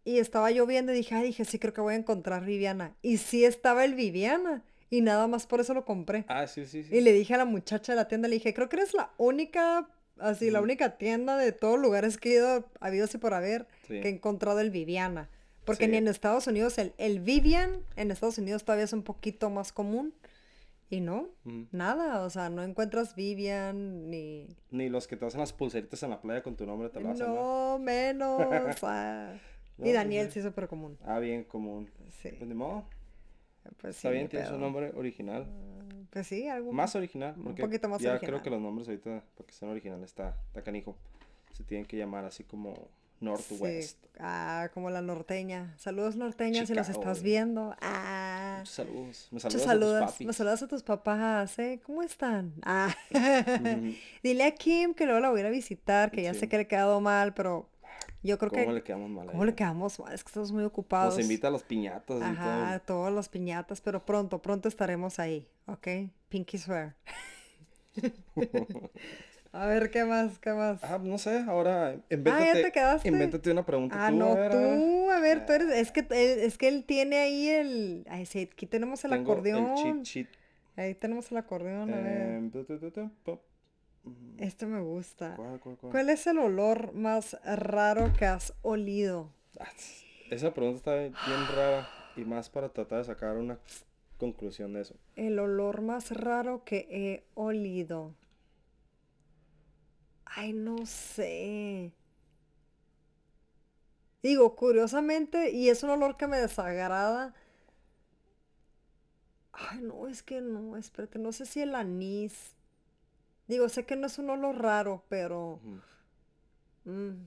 Y 0.05 0.19
estaba 0.19 0.51
yo 0.51 0.67
viendo 0.67 0.93
y 0.93 0.95
dije, 0.95 1.15
ay, 1.15 1.27
dije, 1.27 1.45
sí 1.45 1.59
creo 1.59 1.75
que 1.75 1.81
voy 1.83 1.95
a 1.95 1.99
encontrar 1.99 2.45
Viviana. 2.45 2.97
Y 3.03 3.19
sí 3.19 3.45
estaba 3.45 3.85
el 3.85 3.95
Viviana. 3.95 4.63
Y 4.89 5.03
nada 5.03 5.27
más 5.27 5.47
por 5.47 5.61
eso 5.61 5.75
lo 5.75 5.85
compré. 5.85 6.25
Ah, 6.29 6.47
sí, 6.47 6.65
sí, 6.65 6.83
sí. 6.85 6.97
Y 6.97 7.01
le 7.03 7.13
dije 7.13 7.35
a 7.35 7.39
la 7.39 7.45
muchacha 7.45 7.93
de 7.93 7.97
la 7.97 8.09
tienda, 8.09 8.29
le 8.29 8.35
dije, 8.37 8.55
creo 8.55 8.69
que 8.69 8.77
eres 8.77 8.95
la 8.95 9.13
única, 9.19 9.89
así, 10.21 10.51
la 10.51 10.61
única 10.61 10.97
tienda 10.99 11.37
de 11.37 11.53
todos 11.53 11.75
los 11.75 11.83
lugares 11.83 12.17
que 12.19 12.31
he 12.31 12.35
ido, 12.37 12.65
habido 12.81 13.05
así 13.05 13.19
por 13.19 13.35
haber, 13.35 13.67
Sí. 13.87 14.01
que 14.01 14.09
he 14.09 14.11
encontrado 14.13 14.61
el 14.61 14.71
Viviana. 14.71 15.29
Porque 15.65 15.85
Sí. 15.87 15.91
ni 15.91 15.97
en 15.99 16.09
Estados 16.09 16.47
Unidos, 16.47 16.79
el, 16.79 16.95
el 16.99 17.21
Vivian 17.21 17.83
en 17.97 18.11
Estados 18.11 18.39
Unidos 18.39 18.65
todavía 18.65 18.85
es 18.85 18.93
un 18.93 19.03
poquito 19.03 19.51
más 19.51 19.73
común. 19.73 20.15
Y 20.93 21.01
no, 21.01 21.29
nada, 21.71 22.23
o 22.25 22.31
sea, 22.31 22.51
no 22.51 22.65
encuentras 22.65 23.15
Vivian 23.15 24.11
ni... 24.11 24.49
Ni 24.73 24.89
los 24.89 25.07
que 25.07 25.17
te 25.17 25.25
hacen 25.25 25.39
las 25.39 25.53
pulseritas 25.53 26.03
en 26.03 26.11
la 26.11 26.21
playa 26.21 26.43
con 26.43 26.57
tu 26.57 26.67
nombre 26.67 26.89
te 26.89 26.99
lo 27.01 27.11
hacen, 27.11 27.27
¿no? 27.29 27.35
No, 27.35 27.79
menos. 27.79 28.41
ah. 28.83 29.33
No, 29.79 29.87
Y 29.87 29.93
pues 29.93 29.95
Daniel 29.95 30.27
sí. 30.27 30.33
sí 30.33 30.39
es 30.41 30.45
súper 30.47 30.67
común. 30.67 30.99
Ah, 31.05 31.21
bien 31.21 31.45
común. 31.45 31.89
Sí, 32.21 32.31
Pues 32.37 32.49
ni 32.49 32.55
modo. 32.55 32.85
pues 33.81 33.97
Está 33.97 34.11
bien, 34.11 34.25
un 34.25 34.29
pedo. 34.31 34.59
nombre 34.59 34.91
original. 34.97 35.47
Pues 36.11 36.27
sí, 36.27 36.49
algo 36.49 36.73
Más 36.73 36.95
original, 36.97 37.35
un 37.39 37.55
poquito 37.55 37.89
más 37.89 38.01
ya 38.03 38.11
original. 38.13 38.31
creo 38.33 38.43
que 38.43 38.51
los 38.51 38.61
nombres 38.61 38.89
ahorita, 38.89 39.23
para 39.37 39.47
que 39.47 39.53
sean 39.53 39.71
originales, 39.71 40.07
está, 40.07 40.37
está 40.49 40.63
canijo. 40.63 40.97
Se 41.53 41.63
tienen 41.65 41.87
que 41.87 41.97
llamar 41.97 42.25
así 42.25 42.43
como 42.45 42.89
Northwest. 43.21 44.03
Sí. 44.03 44.09
Ah, 44.19 44.71
como 44.75 44.91
la 44.91 45.03
norteña. 45.03 45.75
Saludos 45.79 46.17
norteña 46.17 46.67
si 46.67 46.75
los 46.75 46.89
estás 46.89 47.21
güey. 47.21 47.33
viendo. 47.33 47.75
Ah. 47.81 48.57
Muchos 48.61 48.75
saludos. 48.75 49.29
Me 49.31 49.35
Muchos 49.37 49.53
saludas, 49.53 49.67
saludos. 49.67 49.97
a 49.97 50.01
tus 50.07 50.13
papis. 50.13 50.27
Me 50.27 50.33
saludas 50.33 50.63
a 50.63 50.69
tus 50.69 50.83
papás, 50.83 51.59
¿eh? 51.59 51.81
¿Cómo 51.85 52.03
están? 52.03 52.55
Ah. 52.63 52.95
Dile 54.23 54.45
a 54.45 54.51
Kim 54.55 54.95
que 54.95 55.05
luego 55.07 55.21
la 55.21 55.31
voy 55.31 55.39
a 55.39 55.41
ir 55.43 55.47
a 55.47 55.51
visitar, 55.51 56.11
que 56.11 56.23
ya 56.23 56.35
sé 56.35 56.49
que 56.49 56.57
le 56.57 56.63
he 56.65 56.69
quedado 56.69 57.01
mal, 57.01 57.35
pero 57.35 57.69
yo 58.23 58.39
creo 58.39 58.51
¿Cómo 58.51 58.67
que... 58.67 58.73
le 58.73 58.83
quedamos 58.83 59.11
mal 59.11 59.27
¿Cómo 59.29 59.45
le 59.45 59.55
quedamos 59.55 59.99
mal? 60.01 60.13
Es 60.13 60.23
que 60.25 60.29
estamos 60.29 60.53
muy 60.53 60.65
ocupados. 60.65 61.15
Nos 61.17 61.23
invita 61.25 61.49
a 61.49 61.51
las 61.51 61.63
piñatas 61.63 62.21
y 62.21 62.23
Ajá, 62.23 62.79
todas 62.87 63.13
las 63.13 63.29
piñatas, 63.29 63.81
pero 63.81 64.01
pronto, 64.05 64.41
pronto 64.43 64.69
estaremos 64.69 65.19
ahí, 65.19 65.49
¿ok? 65.67 65.89
Pinky 66.29 66.59
swear. 66.59 66.95
a 69.53 69.67
ver, 69.67 69.91
¿qué 69.91 70.05
más? 70.05 70.39
¿Qué 70.39 70.53
más? 70.53 70.81
todo. 70.81 70.95
Ah, 70.95 70.99
no 71.03 71.19
sé, 71.19 71.41
ahora 71.41 71.89
Ah, 71.91 71.95
invéntate, 72.11 72.45
ya 72.47 72.53
te 72.67 72.73
quedaste. 72.73 73.09
invéntate 73.09 73.51
una 73.51 73.65
pregunta 73.67 73.97
Ah, 74.07 74.11
tú, 74.11 74.17
no, 74.17 74.27
a 74.27 74.35
ver, 74.35 74.51
tú, 74.53 75.11
a 75.11 75.21
ver, 75.21 75.47
tú 75.47 75.53
eres, 75.55 75.69
es 75.71 75.91
que, 75.93 76.07
es 76.45 76.57
que 76.59 76.69
él 76.69 76.85
tiene 76.85 77.17
ahí 77.19 77.49
el, 77.49 78.07
ay, 78.09 78.27
sí, 78.27 78.49
aquí 78.53 78.67
tenemos 78.67 79.05
el 79.05 79.11
Tengo 79.11 79.33
acordeón, 79.33 79.67
el 79.67 79.75
cheat 79.77 80.03
sheet. 80.05 80.29
ahí 80.77 80.95
tenemos 80.95 81.31
el 81.33 81.39
acordeón, 81.39 81.93
a 81.93 81.97
ver, 81.97 82.23
Em, 82.37 82.51
este 84.39 84.67
me 84.67 84.81
gusta. 84.81 85.37
¿Cuál, 85.37 85.61
cuál, 85.61 85.77
cuál? 85.77 85.93
¿Cuál 85.93 86.11
es 86.11 86.27
el 86.27 86.39
olor 86.39 86.93
más 86.95 87.37
raro 87.45 88.13
que 88.19 88.25
has 88.27 88.55
olido? 88.63 89.31
Ah, 89.59 89.69
Esa 90.31 90.53
pregunta 90.55 90.97
está 91.03 91.27
bien 91.27 91.47
rara 91.55 91.89
y 92.17 92.25
más 92.25 92.49
para 92.49 92.69
tratar 92.71 92.99
de 92.99 93.05
sacar 93.05 93.37
una 93.37 93.59
conclusión 94.19 94.73
de 94.73 94.83
eso. 94.83 94.95
El 95.17 95.39
olor 95.39 95.83
más 95.83 96.11
raro 96.11 96.65
que 96.65 96.87
he 96.91 97.25
olido. 97.35 98.15
Ay, 100.25 100.53
no 100.53 100.87
sé. 100.87 101.93
Digo, 104.23 104.55
curiosamente, 104.55 105.51
y 105.51 105.69
es 105.71 105.83
un 105.83 105.91
olor 105.91 106.17
que 106.17 106.27
me 106.27 106.39
desagrada. 106.39 107.35
Ay, 109.53 109.81
no, 109.83 110.07
es 110.07 110.23
que 110.23 110.41
no, 110.41 110.77
espérate, 110.77 111.19
no 111.19 111.33
sé 111.33 111.47
si 111.47 111.61
el 111.63 111.75
anís. 111.75 112.55
Digo, 113.51 113.69
sé 113.69 113.85
que 113.85 113.97
no 113.97 114.07
es 114.07 114.17
un 114.17 114.31
olor 114.31 114.63
raro, 114.63 115.05
pero... 115.09 115.61
Mm, 116.85 117.25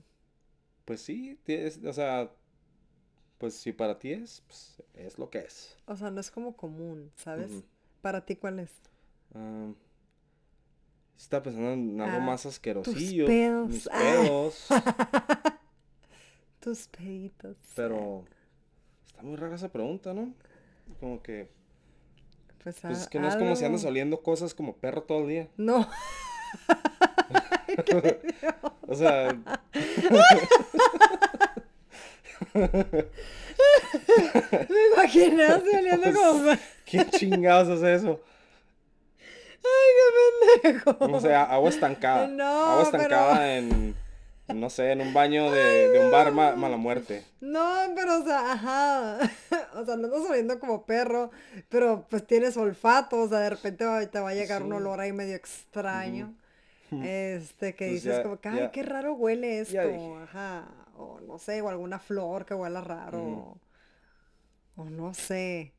Pues 0.86 1.02
sí, 1.02 1.38
tienes, 1.44 1.78
o 1.84 1.92
sea, 1.92 2.30
pues 3.38 3.54
si 3.54 3.72
para 3.74 3.98
ti 3.98 4.12
es, 4.12 4.42
pues 4.46 4.82
es 4.94 5.18
lo 5.18 5.28
que 5.28 5.40
es. 5.40 5.76
o 5.86 5.94
sea, 5.96 6.10
no 6.10 6.20
es 6.20 6.30
como 6.30 6.56
común, 6.56 7.12
¿sabes? 7.16 7.64
Para 8.00 8.24
ti, 8.24 8.36
¿cuál 8.36 8.58
es? 8.60 8.72
Am, 9.34 9.74
estaba 11.18 11.42
pensando 11.42 11.72
en 11.72 12.00
algo 12.00 12.16
Ah, 12.16 12.20
más 12.20 12.46
asquerosillo. 12.46 13.26
pedos. 13.26 13.68
Mis 13.68 13.86
Ah. 13.92 13.98
pedos. 13.98 14.66
Tus 16.60 16.88
peditos. 16.88 17.56
Pero 17.76 18.24
está 19.06 19.22
muy 19.22 19.36
rara 19.36 19.54
esa 19.56 19.70
pregunta, 19.70 20.14
¿no? 20.14 20.32
Como 21.00 21.22
que, 21.22 21.50
Pues, 22.64 22.76
pues 22.80 22.98
es 23.02 23.08
que 23.08 23.20
no 23.20 23.28
es 23.28 23.36
como 23.36 23.54
si 23.56 23.64
andas 23.64 23.84
oliendo 23.84 24.20
cosas 24.22 24.54
como 24.54 24.74
perro 24.76 25.02
todo 25.02 25.20
el 25.22 25.28
día. 25.28 25.48
No. 25.56 25.88
O 28.86 28.94
sea, 28.94 29.36
Me 34.68 34.86
imaginé 34.94 35.44
así 35.44 35.68
oliendo 35.76 36.12
como... 36.12 36.50
Ay, 36.50 36.58
¿quién 36.84 37.10
chingados 37.10 37.68
hace 37.68 37.94
eso? 37.94 38.20
qué 39.62 40.62
pendejo. 40.62 40.96
O 41.00 41.20
sea, 41.20 41.44
agua 41.44 41.70
estancada. 41.70 42.26
No, 42.28 42.44
agua 42.44 42.82
estancada 42.84 43.34
pero- 43.38 43.44
en, 43.44 43.96
no 44.48 44.68
sé, 44.70 44.92
en 44.92 45.00
un 45.00 45.14
baño 45.14 45.50
de, 45.50 45.88
de 45.88 46.04
un 46.04 46.10
bar 46.10 46.32
ma- 46.32 46.54
mala 46.56 46.76
muerte. 46.76 47.24
No, 47.40 47.64
pero 47.94 48.18
o 48.20 48.24
sea, 48.24 48.52
ajá. 48.52 49.18
O 49.74 49.84
sea, 49.84 49.96
no 49.96 50.06
estás 50.06 50.30
oliendo 50.30 50.60
como 50.60 50.84
perro, 50.86 51.30
pero 51.68 52.06
pues 52.08 52.24
tienes 52.26 52.56
olfato, 52.56 53.22
o 53.22 53.28
sea, 53.28 53.38
de 53.40 53.50
repente 53.50 53.84
te 54.06 54.20
va 54.20 54.28
a 54.30 54.34
llegar 54.34 54.62
un 54.62 54.72
olor 54.72 55.00
ahí 55.00 55.12
medio 55.12 55.34
extraño. 55.34 56.34
Este, 57.02 57.74
que 57.74 57.86
Pues 57.88 58.02
dices 58.04 58.18
ya- 58.18 58.22
como 58.22 58.38
que, 58.40 58.48
ay, 58.48 58.58
ya- 58.60 58.70
qué 58.70 58.82
raro 58.84 59.14
huele 59.14 59.58
esto, 59.60 60.16
ajá. 60.22 60.68
O 60.96 61.18
no 61.20 61.38
sé, 61.40 61.60
o 61.60 61.68
alguna 61.68 61.98
flor 61.98 62.44
que 62.46 62.54
huela 62.54 62.80
raro. 62.82 63.58
O 64.76 64.84
no 64.84 65.12
sé. 65.14 65.72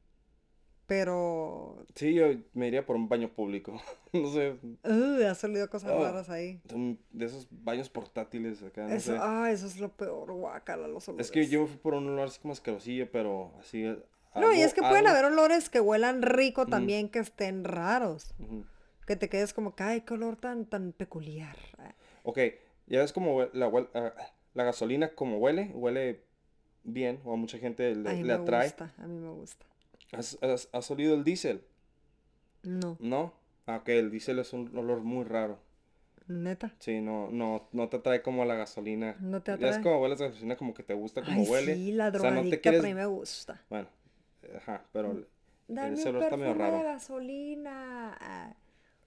Pero, 0.88 1.84
Sí, 1.96 2.14
yo 2.14 2.28
me 2.54 2.68
iría 2.68 2.86
por 2.86 2.96
un 2.96 3.10
baño 3.10 3.30
público. 3.30 3.74
No 4.14 4.32
sé, 4.32 4.56
uh, 4.86 5.26
has 5.30 5.44
olido 5.44 5.70
cosas 5.70 5.92
Oh. 5.92 6.02
raras 6.02 6.30
ahí. 6.30 6.62
de 7.12 7.26
esos 7.26 7.48
baños 7.52 7.90
portátiles 7.90 8.64
acá, 8.64 8.84
no 8.88 8.94
Eso, 8.94 9.12
sé. 9.12 9.20
ah, 9.22 9.52
eso 9.52 9.66
es 9.68 9.78
lo 9.78 9.90
peor, 9.90 10.32
guácala, 10.32 10.88
los 10.88 11.10
olores. 11.10 11.26
Es 11.28 11.32
que 11.34 11.48
yo 11.48 11.68
fui 11.68 11.76
por 11.78 11.96
un 11.96 12.08
olor 12.08 12.28
así 12.30 12.40
como 12.40 12.54
asquerosillo, 12.54 13.12
pero 13.12 13.52
así. 13.60 13.84
No, 14.36 14.54
y 14.54 14.62
es 14.62 14.74
que 14.74 14.82
pueden 14.82 15.08
haber 15.08 15.26
olores 15.26 15.70
que 15.70 15.82
huelan 15.82 16.22
rico 16.22 16.66
también, 16.66 17.10
que 17.10 17.20
estén 17.20 17.66
raros. 17.66 18.34
Que 19.06 19.16
te 19.18 19.28
quedes 19.28 19.54
como 19.54 19.74
ay, 19.80 20.02
qué 20.02 20.14
olor 20.14 20.38
tan, 20.38 20.66
tan 20.66 20.94
peculiar. 20.94 21.58
Ok, 22.24 22.40
ya 22.88 23.02
ves 23.02 23.12
como 23.12 23.44
la, 23.52 23.70
ah, 23.96 24.14
la 24.54 24.64
gasolina 24.64 25.10
como 25.14 25.40
huele, 25.40 25.72
huele 25.74 26.24
bien, 26.86 27.20
o 27.26 27.34
a 27.34 27.36
mucha 27.36 27.58
gente 27.58 27.88
A 27.92 27.96
le, 27.96 28.10
mí 28.14 28.24
le 28.24 28.24
me 28.24 28.34
atrae. 28.34 28.68
gusta, 28.68 28.94
a 28.98 29.08
mí 29.08 29.20
me 29.20 29.30
gusta. 29.32 29.66
¿Has, 30.12 30.38
has, 30.42 30.70
has 30.72 30.92
olido 30.92 31.14
el 31.16 31.24
diésel? 31.24 31.64
No, 32.64 32.98
¿No? 33.00 33.34
Ah, 33.68 33.78
ok, 33.78 33.90
el 33.90 34.12
diésel 34.12 34.40
es 34.40 34.54
un 34.54 34.76
olor 34.78 35.02
muy 35.02 35.24
raro. 35.24 35.60
neta. 36.28 36.74
Sí, 36.80 37.02
no, 37.02 37.30
no, 37.32 37.68
no 37.72 37.90
te 37.90 37.98
atrae 37.98 38.22
como 38.22 38.46
la 38.46 38.56
gasolina. 38.56 39.16
No 39.20 39.42
te 39.42 39.52
atrae. 39.52 39.70
es 39.72 39.80
como 39.80 40.02
hueles 40.02 40.22
a 40.22 40.28
gasolina 40.28 40.56
como 40.56 40.74
que 40.74 40.84
te 40.84 40.94
gusta 40.94 41.24
como 41.24 41.42
Ay, 41.42 41.48
huele. 41.48 41.76
sí, 41.76 41.92
la 41.92 42.08
O 42.10 42.12
sea, 42.12 42.32
no 42.32 42.42
te 42.44 42.58
drogadicta, 42.58 42.62
quieres... 42.62 42.82
a 42.84 42.88
mí 42.88 42.94
me 42.94 43.06
gusta. 43.06 43.62
Bueno, 43.70 43.88
ajá, 44.58 44.84
pero 44.92 45.26
Dame 45.68 45.94
ese 45.94 46.10
olor 46.10 46.24
está 46.24 46.38
medio 46.38 46.54
perfume 46.54 46.72
de 46.78 46.84
raro. 46.84 46.94
gasolina. 46.94 48.14
A 48.14 48.56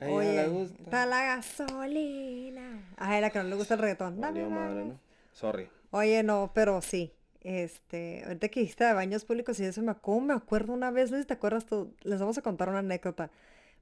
le 0.01 0.07
Oye, 0.13 0.49
gusta. 0.49 0.83
está 0.85 1.07
la 1.07 1.25
gasolina. 1.25 2.89
Ay, 2.97 3.21
la 3.21 3.31
que 3.31 3.39
no 3.39 3.45
le 3.49 3.57
gusta 3.57 3.75
el 3.75 3.81
reggaetón. 3.81 4.21
Dame 4.21 4.43
Valió 4.43 4.51
madre. 4.55 4.85
¿no? 4.85 5.01
Sorry. 5.33 5.69
Oye, 5.91 6.23
no, 6.23 6.53
pero 6.55 6.81
sí. 6.83 7.13
Este, 7.41 8.25
ahorita 8.25 8.49
que 8.49 8.61
dijiste 8.61 8.85
de 8.85 8.93
baños 8.93 9.25
públicos 9.25 9.61
y 9.61 9.65
eso, 9.65 9.83
me, 9.83 9.95
¿cómo 9.95 10.21
me 10.21 10.35
acuerdo 10.35 10.73
una 10.73 10.91
vez? 10.91 11.11
Si 11.11 11.25
te 11.25 11.35
acuerdas. 11.35 11.67
Les 12.03 12.21
vamos 12.21 12.39
a 12.39 12.43
contar 12.43 12.69
una 12.69 12.81
anécdota. 12.81 13.31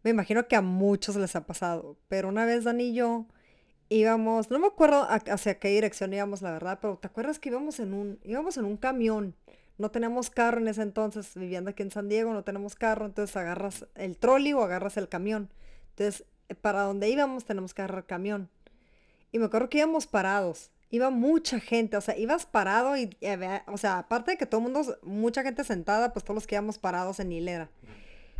Me 0.02 0.10
imagino 0.10 0.46
que 0.48 0.56
a 0.56 0.62
muchos 0.62 1.16
les 1.16 1.36
ha 1.36 1.46
pasado. 1.46 1.96
Pero 2.08 2.28
una 2.28 2.44
vez 2.44 2.64
Dani 2.64 2.84
y 2.90 2.94
yo 2.94 3.26
íbamos, 3.88 4.50
no 4.50 4.58
me 4.58 4.66
acuerdo 4.66 5.06
hacia 5.08 5.58
qué 5.58 5.68
dirección 5.68 6.12
íbamos, 6.12 6.42
la 6.42 6.50
verdad, 6.52 6.78
pero 6.80 6.98
¿te 6.98 7.06
acuerdas 7.06 7.38
que 7.38 7.50
íbamos 7.50 7.78
en 7.80 7.94
un, 7.94 8.18
íbamos 8.24 8.56
en 8.56 8.64
un 8.64 8.76
camión? 8.76 9.34
No 9.78 9.90
teníamos 9.90 10.30
carro 10.30 10.58
en 10.60 10.68
ese 10.68 10.82
entonces, 10.82 11.32
viviendo 11.34 11.70
aquí 11.70 11.82
en 11.82 11.90
San 11.90 12.08
Diego, 12.08 12.32
no 12.32 12.44
tenemos 12.44 12.74
carro, 12.74 13.06
entonces 13.06 13.36
agarras 13.36 13.86
el 13.94 14.16
trolley 14.16 14.54
o 14.54 14.62
agarras 14.62 14.96
el 14.96 15.08
camión. 15.08 15.50
Entonces, 15.90 16.24
eh, 16.48 16.54
para 16.54 16.82
donde 16.82 17.08
íbamos 17.10 17.44
tenemos 17.44 17.74
que 17.74 17.82
agarrar 17.82 18.06
camión. 18.06 18.48
Y 19.32 19.38
me 19.38 19.46
acuerdo 19.46 19.68
que 19.68 19.78
íbamos 19.78 20.06
parados. 20.06 20.70
Iba 20.90 21.10
mucha 21.10 21.58
gente, 21.58 21.96
o 21.96 22.00
sea, 22.00 22.16
ibas 22.16 22.46
parado 22.46 22.96
y, 22.96 23.16
había- 23.26 23.64
o 23.66 23.76
sea, 23.76 23.98
aparte 23.98 24.32
de 24.32 24.36
que 24.38 24.46
todo 24.46 24.60
el 24.64 24.72
mundo, 24.72 24.96
mucha 25.02 25.42
gente 25.42 25.64
sentada, 25.64 26.12
pues 26.12 26.24
todos 26.24 26.36
los 26.36 26.46
que 26.46 26.54
íbamos 26.54 26.78
parados 26.78 27.18
en 27.20 27.32
hilera. 27.32 27.68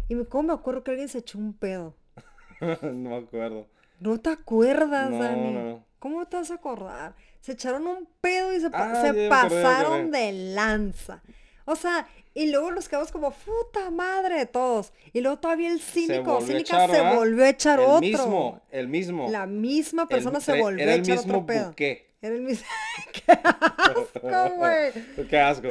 Y 0.08 0.14
me, 0.14 0.24
¿cómo 0.26 0.44
me 0.48 0.52
acuerdo 0.54 0.84
que 0.84 0.92
alguien 0.92 1.08
se 1.08 1.18
echó 1.18 1.38
un 1.38 1.52
pedo? 1.54 1.94
no 2.82 3.10
me 3.10 3.16
acuerdo. 3.16 3.66
¿No 4.00 4.18
te 4.20 4.30
acuerdas, 4.30 5.10
No, 5.10 5.18
Dani? 5.22 5.50
no. 5.52 5.84
¿Cómo 5.98 6.24
te 6.26 6.36
vas 6.36 6.50
a 6.50 6.54
acordar? 6.54 7.14
Se 7.40 7.52
echaron 7.52 7.86
un 7.86 8.08
pedo 8.20 8.52
y 8.54 8.60
se, 8.60 8.70
pa- 8.70 8.92
Ah, 8.92 9.00
se 9.00 9.08
acordé, 9.08 9.28
pasaron 9.28 9.92
acordé. 10.02 10.18
de 10.18 10.32
lanza. 10.54 11.22
O 11.64 11.74
sea, 11.74 12.06
y 12.32 12.50
luego 12.52 12.70
nos 12.70 12.88
quedamos 12.88 13.10
como, 13.10 13.32
puta 13.32 13.90
madre 13.90 14.38
de 14.38 14.46
todos. 14.46 14.92
Y 15.12 15.20
luego 15.20 15.38
todavía 15.38 15.72
el 15.72 15.80
cínico, 15.80 16.36
a 16.36 16.40
cínica 16.42 16.84
echar, 16.84 16.90
se 16.90 17.16
volvió 17.16 17.44
a 17.44 17.48
echar 17.48 17.80
el 17.80 17.86
otro. 17.86 18.00
mismo, 18.00 18.60
el 18.70 18.86
mismo. 18.88 19.28
La 19.30 19.46
misma 19.46 20.02
El- 20.02 20.08
persona 20.08 20.38
se 20.38 20.60
volvió 20.60 20.88
a 20.88 20.94
el 20.94 21.00
echar 21.00 21.18
otro 21.18 21.44
pedo. 21.46 21.68
buqué. 21.70 22.05
Era 22.23 22.35
el 22.35 22.42
mismo. 22.42 22.66
¡Qué 23.12 23.32
asco, 23.32 24.54
güey! 24.56 24.92
Qué 25.28 25.38
asco. 25.38 25.68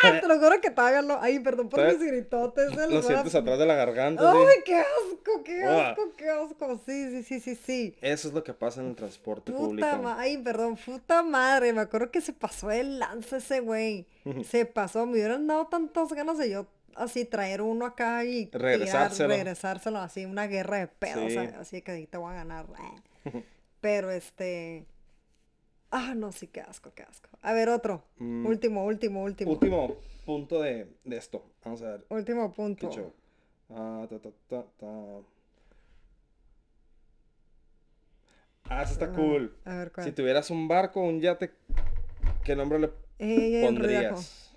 Te 0.00 0.26
lo 0.28 0.38
juro 0.38 0.60
que 0.60 0.70
todavía 0.70 1.02
lo. 1.02 1.20
Ay, 1.20 1.40
perdón 1.40 1.68
por 1.68 1.84
mis 1.86 1.98
gritotes. 2.00 2.70
el 2.76 2.90
Lo 2.94 3.02
sientes 3.02 3.34
atrás 3.34 3.58
de 3.58 3.66
la 3.66 3.74
garganta. 3.74 4.32
¡Ay, 4.32 4.38
sí. 4.56 4.62
qué 4.64 4.76
asco, 4.76 5.44
qué 5.44 5.64
Ah. 5.64 5.90
asco, 5.90 6.12
qué 6.16 6.28
asco! 6.30 6.80
Sí, 6.86 7.10
sí, 7.10 7.22
sí, 7.22 7.40
sí, 7.40 7.54
sí. 7.56 7.96
Eso 8.00 8.28
es 8.28 8.34
lo 8.34 8.42
que 8.44 8.54
pasa 8.54 8.80
en 8.80 8.88
el 8.88 8.94
transporte 8.96 9.52
Puta 9.52 9.66
público. 9.96 10.14
ay, 10.16 10.38
perdón, 10.38 10.76
puta 10.76 11.22
madre, 11.22 11.72
me 11.72 11.80
acuerdo 11.82 12.10
que 12.10 12.20
se 12.20 12.32
pasó 12.32 12.70
el 12.70 12.98
lance 12.98 13.36
ese 13.38 13.60
güey. 13.60 14.06
Se 14.48 14.64
pasó, 14.66 15.04
me 15.04 15.12
hubieran 15.12 15.46
dado 15.46 15.66
tantas 15.66 16.12
ganas 16.12 16.38
de 16.38 16.50
yo 16.50 16.66
así 16.94 17.24
traer 17.24 17.60
uno 17.62 17.84
acá 17.86 18.24
y 18.24 18.46
tirar, 18.46 18.62
Regresárselo. 18.62 19.28
regresárselo 19.28 19.98
así, 19.98 20.24
una 20.24 20.46
guerra 20.46 20.78
de 20.78 20.86
pedos, 20.88 21.32
Sí. 21.32 21.38
así 21.38 21.82
que 21.82 21.92
ahí 21.92 22.06
te 22.06 22.16
voy 22.18 22.32
a 22.32 22.36
ganar. 22.36 22.66
eh. 23.24 23.42
Pero 23.80 24.10
este. 24.10 24.86
Ah, 25.90 26.14
no, 26.14 26.32
sí, 26.32 26.48
qué 26.48 26.60
asco, 26.60 26.92
qué 26.94 27.02
asco. 27.02 27.28
A 27.42 27.52
ver, 27.52 27.68
otro. 27.68 28.04
Mm. 28.18 28.46
Último, 28.46 28.84
último, 28.84 29.22
último. 29.22 29.52
Último 29.52 29.96
punto 30.26 30.60
de, 30.60 30.86
de 31.04 31.16
esto. 31.16 31.42
Vamos 31.64 31.82
a 31.82 31.92
ver. 31.92 32.06
Último 32.10 32.50
¿Qué 32.50 32.56
punto. 32.56 32.90
show? 32.90 33.12
Ah, 33.70 34.06
ta, 34.08 34.18
ta, 34.18 34.30
ta, 34.48 34.64
ta. 34.78 34.86
Ah, 38.70 38.82
eso 38.82 38.92
está 38.92 39.06
Ah, 39.06 39.12
cool. 39.14 39.56
A 39.64 39.74
ver, 39.76 39.92
¿cuál? 39.92 40.06
Si 40.06 40.12
tuvieras 40.12 40.50
un 40.50 40.68
barco, 40.68 41.00
un 41.00 41.20
yate, 41.20 41.52
¿qué 42.44 42.54
nombre 42.54 42.78
le 42.78 42.88
pondrías? 43.62 44.54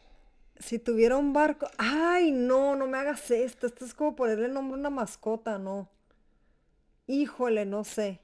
Si 0.59 0.79
tuviera 0.79 1.17
un 1.17 1.33
barco. 1.33 1.67
Ay, 1.77 2.31
no, 2.31 2.75
no 2.75 2.87
me 2.87 2.97
hagas 2.97 3.31
esto. 3.31 3.67
Esto 3.67 3.85
es 3.85 3.93
como 3.93 4.15
ponerle 4.15 4.49
nombre 4.49 4.75
a 4.75 4.79
una 4.79 4.89
mascota, 4.89 5.57
¿no? 5.57 5.89
Híjole, 7.07 7.65
no 7.65 7.83
sé. 7.83 8.19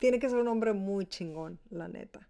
Tiene 0.00 0.18
que 0.18 0.30
ser 0.30 0.38
un 0.38 0.46
nombre 0.46 0.72
muy 0.72 1.06
chingón, 1.06 1.60
la 1.68 1.86
neta. 1.86 2.26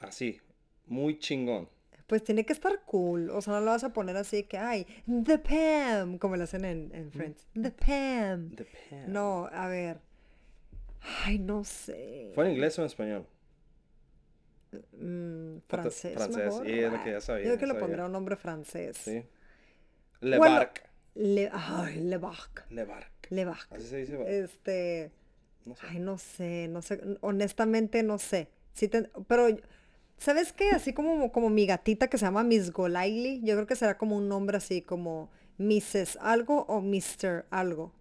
Así, 0.00 0.40
muy 0.86 1.18
chingón. 1.18 1.68
Pues 2.08 2.24
tiene 2.24 2.44
que 2.44 2.52
estar 2.52 2.82
cool. 2.84 3.30
O 3.30 3.40
sea, 3.40 3.54
no 3.54 3.60
lo 3.60 3.66
vas 3.66 3.84
a 3.84 3.92
poner 3.92 4.16
así 4.16 4.42
que, 4.42 4.58
ay, 4.58 4.84
The 5.06 5.38
Pam, 5.38 6.18
como 6.18 6.34
lo 6.36 6.42
hacen 6.42 6.64
en, 6.64 6.90
en 6.92 7.12
Friends. 7.12 7.46
The 7.54 7.70
Pam. 7.70 8.48
Depende. 8.50 9.06
No, 9.06 9.46
a 9.52 9.68
ver. 9.68 10.00
Ay, 11.24 11.38
no 11.38 11.62
sé. 11.62 12.32
¿Fue 12.34 12.46
en 12.46 12.54
inglés 12.54 12.76
o 12.80 12.82
en 12.82 12.86
español? 12.86 13.26
Mm, 14.98 15.58
francés, 15.68 16.14
francés, 16.14 16.44
mejor. 16.46 16.68
y 16.68 16.78
es 16.80 16.92
lo 16.92 17.04
que 17.04 17.10
ya 17.12 17.20
sabía, 17.20 17.44
Yo 17.44 17.56
creo 17.56 17.58
que 17.58 17.74
le 17.74 17.80
pondría 17.80 18.04
un 18.04 18.12
nombre 18.12 18.34
francés. 18.34 18.96
Sí. 18.96 19.22
Le 20.20 20.38
Bueno, 20.38 20.56
Barc. 20.56 20.90
Le, 21.14 21.48
ay, 21.52 22.00
Le 22.00 22.18
Barc. 22.18 22.68
Le 22.70 22.84
Barc. 22.84 23.30
Le 23.30 23.44
Barc. 23.44 23.72
Así 23.72 23.86
se 23.86 23.96
dice. 23.98 24.42
Este, 24.42 25.12
No 25.64 25.74
sé. 25.76 25.86
ay, 25.88 25.98
no 25.98 26.18
sé, 26.18 26.68
no 26.68 26.82
sé, 26.82 27.00
honestamente 27.20 28.02
no 28.02 28.18
sé. 28.18 28.48
Sí 28.72 28.88
te- 28.88 29.10
pero, 29.28 29.48
¿sabes 30.18 30.52
qué? 30.52 30.70
Así 30.70 30.92
como, 30.92 31.30
como 31.32 31.50
mi 31.50 31.66
gatita 31.66 32.08
que 32.08 32.18
se 32.18 32.24
llama 32.24 32.42
Miss 32.44 32.72
Golightly, 32.72 33.40
yo 33.42 33.54
creo 33.56 33.66
que 33.66 33.76
será 33.76 33.96
como 33.98 34.16
un 34.16 34.28
nombre 34.28 34.56
así 34.56 34.82
como 34.82 35.28
Mrs. 35.58 36.16
algo 36.20 36.64
o 36.68 36.80
Mr. 36.80 37.46
algo, 37.50 37.92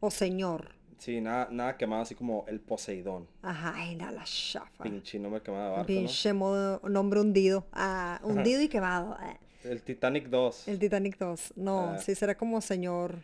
o 0.00 0.10
señor. 0.10 0.74
Sí, 0.98 1.20
nada, 1.20 1.48
nada 1.50 1.76
quemado 1.76 2.02
así 2.02 2.14
como 2.14 2.44
el 2.48 2.60
Poseidón. 2.60 3.26
Ajá, 3.42 3.74
ay, 3.76 3.94
nada, 3.96 4.12
la 4.12 4.24
chafa. 4.24 4.84
Pinche 4.84 5.18
nombre 5.18 5.42
quemado 5.42 5.72
barco, 5.72 5.86
Pinche 5.86 6.32
modo- 6.32 6.80
nombre 6.88 7.20
hundido. 7.20 7.66
Ah, 7.72 8.20
hundido 8.22 8.62
y 8.62 8.68
quemado. 8.68 9.08
¿no? 9.20 9.70
El 9.70 9.82
Titanic 9.82 10.28
2. 10.28 10.68
El 10.68 10.78
Titanic 10.78 11.18
2. 11.18 11.54
No, 11.56 11.90
Ah. 11.94 11.98
sí 11.98 12.14
será 12.14 12.36
como 12.36 12.60
señor. 12.60 13.16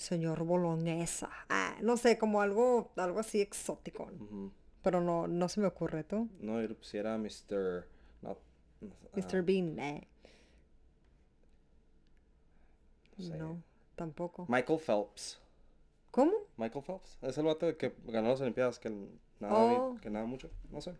Señor 0.00 0.44
Bolognesa. 0.44 1.28
Ah, 1.50 1.76
no 1.82 1.96
sé, 1.98 2.16
como 2.16 2.40
algo, 2.40 2.90
algo 2.96 3.20
así 3.20 3.40
exótico. 3.42 4.10
Pero 4.82 5.02
no, 5.02 5.26
no 5.28 5.48
se 5.50 5.60
me 5.60 5.66
ocurre, 5.66 6.04
¿tú? 6.04 6.26
No, 6.40 6.60
yo 6.62 6.74
pusiera 6.74 7.18
Mr. 7.18 7.86
No, 8.22 8.36
no, 8.80 8.90
ah, 9.04 9.16
Mr. 9.16 9.42
Bean, 9.42 9.78
eh. 9.78 10.08
no 13.18 13.24
sé. 13.24 13.36
No, 13.36 13.62
tampoco. 13.94 14.46
Michael 14.48 14.78
Phelps. 14.78 15.38
¿Cómo? 16.10 16.32
Michael 16.56 16.82
Phelps. 16.84 17.18
Es 17.20 17.36
el 17.36 17.44
vato 17.44 17.76
que 17.76 17.94
ganó 18.06 18.30
las 18.30 18.40
Olimpiadas, 18.40 18.78
que 18.78 18.88
nada, 19.38 19.54
Oh. 19.54 19.96
que 20.00 20.08
nada 20.08 20.24
mucho. 20.24 20.50
No 20.70 20.80
sé. 20.80 20.94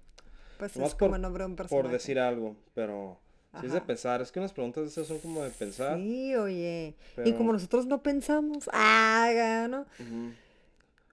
Pues 0.58 0.76
Nomás 0.76 0.90
es 0.92 0.94
como 0.98 1.12
por- 1.12 1.20
nombre 1.20 1.44
de 1.44 1.50
un 1.50 1.56
personaje. 1.56 1.82
Por 1.82 1.90
decir 1.90 2.18
algo, 2.20 2.54
pero... 2.74 3.18
Si 3.60 3.66
es 3.66 3.72
de 3.72 3.80
pensar, 3.80 4.22
es 4.22 4.30
que 4.30 4.38
unas 4.38 4.52
preguntas 4.52 4.84
de 4.84 4.90
esas 4.90 5.06
son 5.08 5.18
como 5.18 5.42
de 5.42 5.50
pensar. 5.50 5.96
Sí, 5.98 6.36
oye. 6.36 6.94
Y 7.24 7.32
como 7.32 7.52
nosotros 7.52 7.86
no 7.86 8.00
pensamos, 8.02 8.68
ah, 8.72 9.66
¿no? 9.68 9.86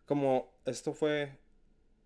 Como 0.06 0.48
esto 0.66 0.94
fue 0.94 1.32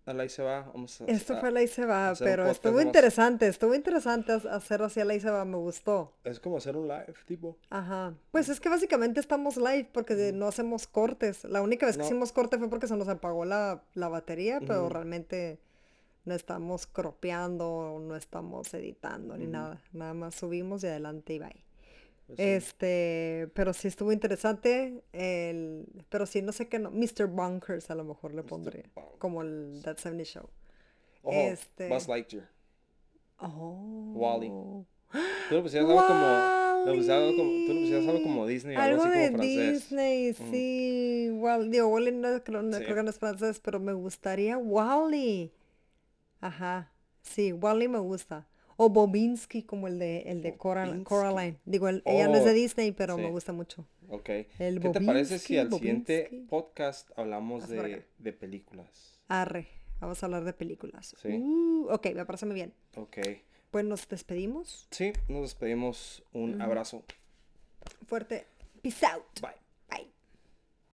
a 0.04 0.12
la 0.12 0.24
y 0.24 0.28
se 0.28 0.42
va, 0.42 0.62
vamos 0.74 1.00
a... 1.00 1.04
Esto 1.04 1.34
a- 1.34 1.40
fue 1.40 1.52
la 1.52 1.62
y 1.62 1.68
se 1.68 1.84
va, 1.86 2.12
pero 2.18 2.48
estuvo 2.50 2.80
interesante, 2.80 3.46
estuvo 3.46 3.72
interesante 3.74 4.32
ha- 4.32 4.56
hacer 4.56 4.82
así 4.82 4.98
a 4.98 5.04
la 5.04 5.14
y 5.14 5.20
se 5.20 5.30
va, 5.30 5.44
me 5.44 5.56
gustó. 5.58 6.12
Es 6.24 6.40
como 6.40 6.56
hacer 6.56 6.76
un 6.76 6.88
live, 6.88 7.14
tipo. 7.24 7.56
Ajá. 7.70 8.12
Pues 8.32 8.48
es 8.48 8.58
que 8.58 8.68
básicamente 8.68 9.20
estamos 9.20 9.56
live 9.56 9.88
porque 9.92 10.32
no 10.34 10.48
hacemos 10.48 10.88
cortes. 10.88 11.44
La 11.44 11.62
única 11.62 11.86
vez 11.86 11.96
que 11.96 12.04
hicimos 12.04 12.32
corte 12.32 12.58
fue 12.58 12.68
porque 12.68 12.88
se 12.88 12.96
nos 12.96 13.06
apagó 13.06 13.44
la, 13.44 13.82
la 13.94 14.08
batería, 14.08 14.58
pero 14.66 14.88
realmente 14.88 15.60
no 16.24 16.34
estamos 16.34 16.86
cropeando, 16.86 17.98
no 18.00 18.16
estamos 18.16 18.72
editando 18.74 19.36
ni 19.36 19.46
nada. 19.46 19.82
Nada 19.92 20.14
más 20.14 20.34
subimos 20.34 20.82
y 20.84 20.86
adelante 20.86 21.34
y 21.34 21.38
bye. 21.38 21.64
Pues 22.26 22.36
sí. 22.38 22.44
Este, 22.44 23.50
pero 23.54 23.72
sí 23.72 23.88
estuvo 23.88 24.12
interesante. 24.12 25.02
El, 25.12 25.86
pero 26.08 26.26
sí, 26.26 26.40
no 26.42 26.52
sé 26.52 26.68
qué, 26.68 26.78
no, 26.78 26.90
Mr. 26.90 27.26
Bunkers 27.26 27.90
a 27.90 27.94
lo 27.96 28.04
mejor 28.04 28.32
le 28.34 28.42
Mr. 28.42 28.48
pondría. 28.48 28.84
Bunkers. 28.94 29.18
Como 29.18 29.42
el 29.42 29.80
That 29.84 29.98
70 29.98 30.24
Show. 30.24 30.48
Ojo, 31.24 31.36
este- 31.36 31.88
Buzz 31.88 32.08
Lightyear. 32.08 32.48
Oh. 33.38 34.12
Wall-E. 34.14 34.48
Tú 35.48 35.54
le 35.56 35.62
pusieras 35.62 35.88
algo 35.88 36.06
como... 36.06 36.62
Le 36.84 36.94
pusieras 36.96 37.22
algo 37.22 37.36
como, 37.36 37.50
tú 37.66 37.72
le 37.74 37.80
pusieras 37.80 38.08
algo 38.08 38.22
como 38.24 38.46
Disney, 38.46 38.74
algo, 38.74 39.02
Algo 39.02 39.02
así 39.04 39.20
de 39.20 39.26
como 39.30 39.38
francés. 39.38 39.72
Disney, 39.72 40.30
Ujú. 40.32 40.44
sí. 40.50 41.30
Wall, 41.32 41.70
digo, 41.70 41.86
Wally 41.88 42.10
no, 42.12 42.42
creo, 42.42 42.62
no 42.62 42.76
Sí. 42.78 42.82
creo 42.84 42.96
que 42.96 43.02
no 43.04 43.10
es 43.10 43.18
francés, 43.20 43.60
pero 43.60 43.78
me 43.78 43.92
gustaría 43.92 44.58
Wally. 44.58 45.52
Ajá. 46.42 46.92
Sí, 47.22 47.52
Wally 47.54 47.88
me 47.88 47.98
gusta. 48.00 48.46
O 48.76 48.88
Bobinsky, 48.88 49.62
como 49.62 49.86
el 49.86 49.98
de, 49.98 50.22
el 50.22 50.42
de 50.42 50.56
Coral-. 50.56 51.04
Coraline. 51.04 51.58
Digo, 51.64 51.88
el- 51.88 52.02
ella 52.04 52.26
no 52.28 52.34
es 52.36 52.44
de 52.44 52.50
Oh, 52.50 52.54
Disney, 52.54 52.92
pero 52.92 53.16
me 53.16 53.26
sí. 53.26 53.30
gusta 53.30 53.52
mucho. 53.52 53.86
Ok. 54.08 54.28
El 54.58 54.80
¿Qué 54.80 54.88
te 54.90 55.00
parece 55.00 55.38
si 55.38 55.56
al 55.56 55.72
siguiente 55.72 56.44
podcast 56.48 57.10
hablamos 57.16 57.68
de, 57.68 57.78
acá. 57.78 58.04
de 58.18 58.32
películas? 58.32 59.20
Arre, 59.28 59.68
vamos 60.00 60.22
a 60.22 60.26
hablar 60.26 60.44
de 60.44 60.52
películas. 60.52 61.14
Sí. 61.22 61.28
Uh, 61.28 61.88
ok, 61.90 62.08
me 62.14 62.26
parece 62.26 62.44
muy 62.46 62.54
bien. 62.56 62.74
Ok. 62.96 63.18
Pues 63.70 63.84
nos 63.84 64.08
despedimos. 64.08 64.88
Sí, 64.90 65.12
nos 65.28 65.42
despedimos. 65.42 66.22
Un 66.32 66.60
abrazo. 66.60 67.04
Fuerte. 68.06 68.46
Peace 68.82 69.06
out. 69.06 69.22
Bye. 69.40 69.61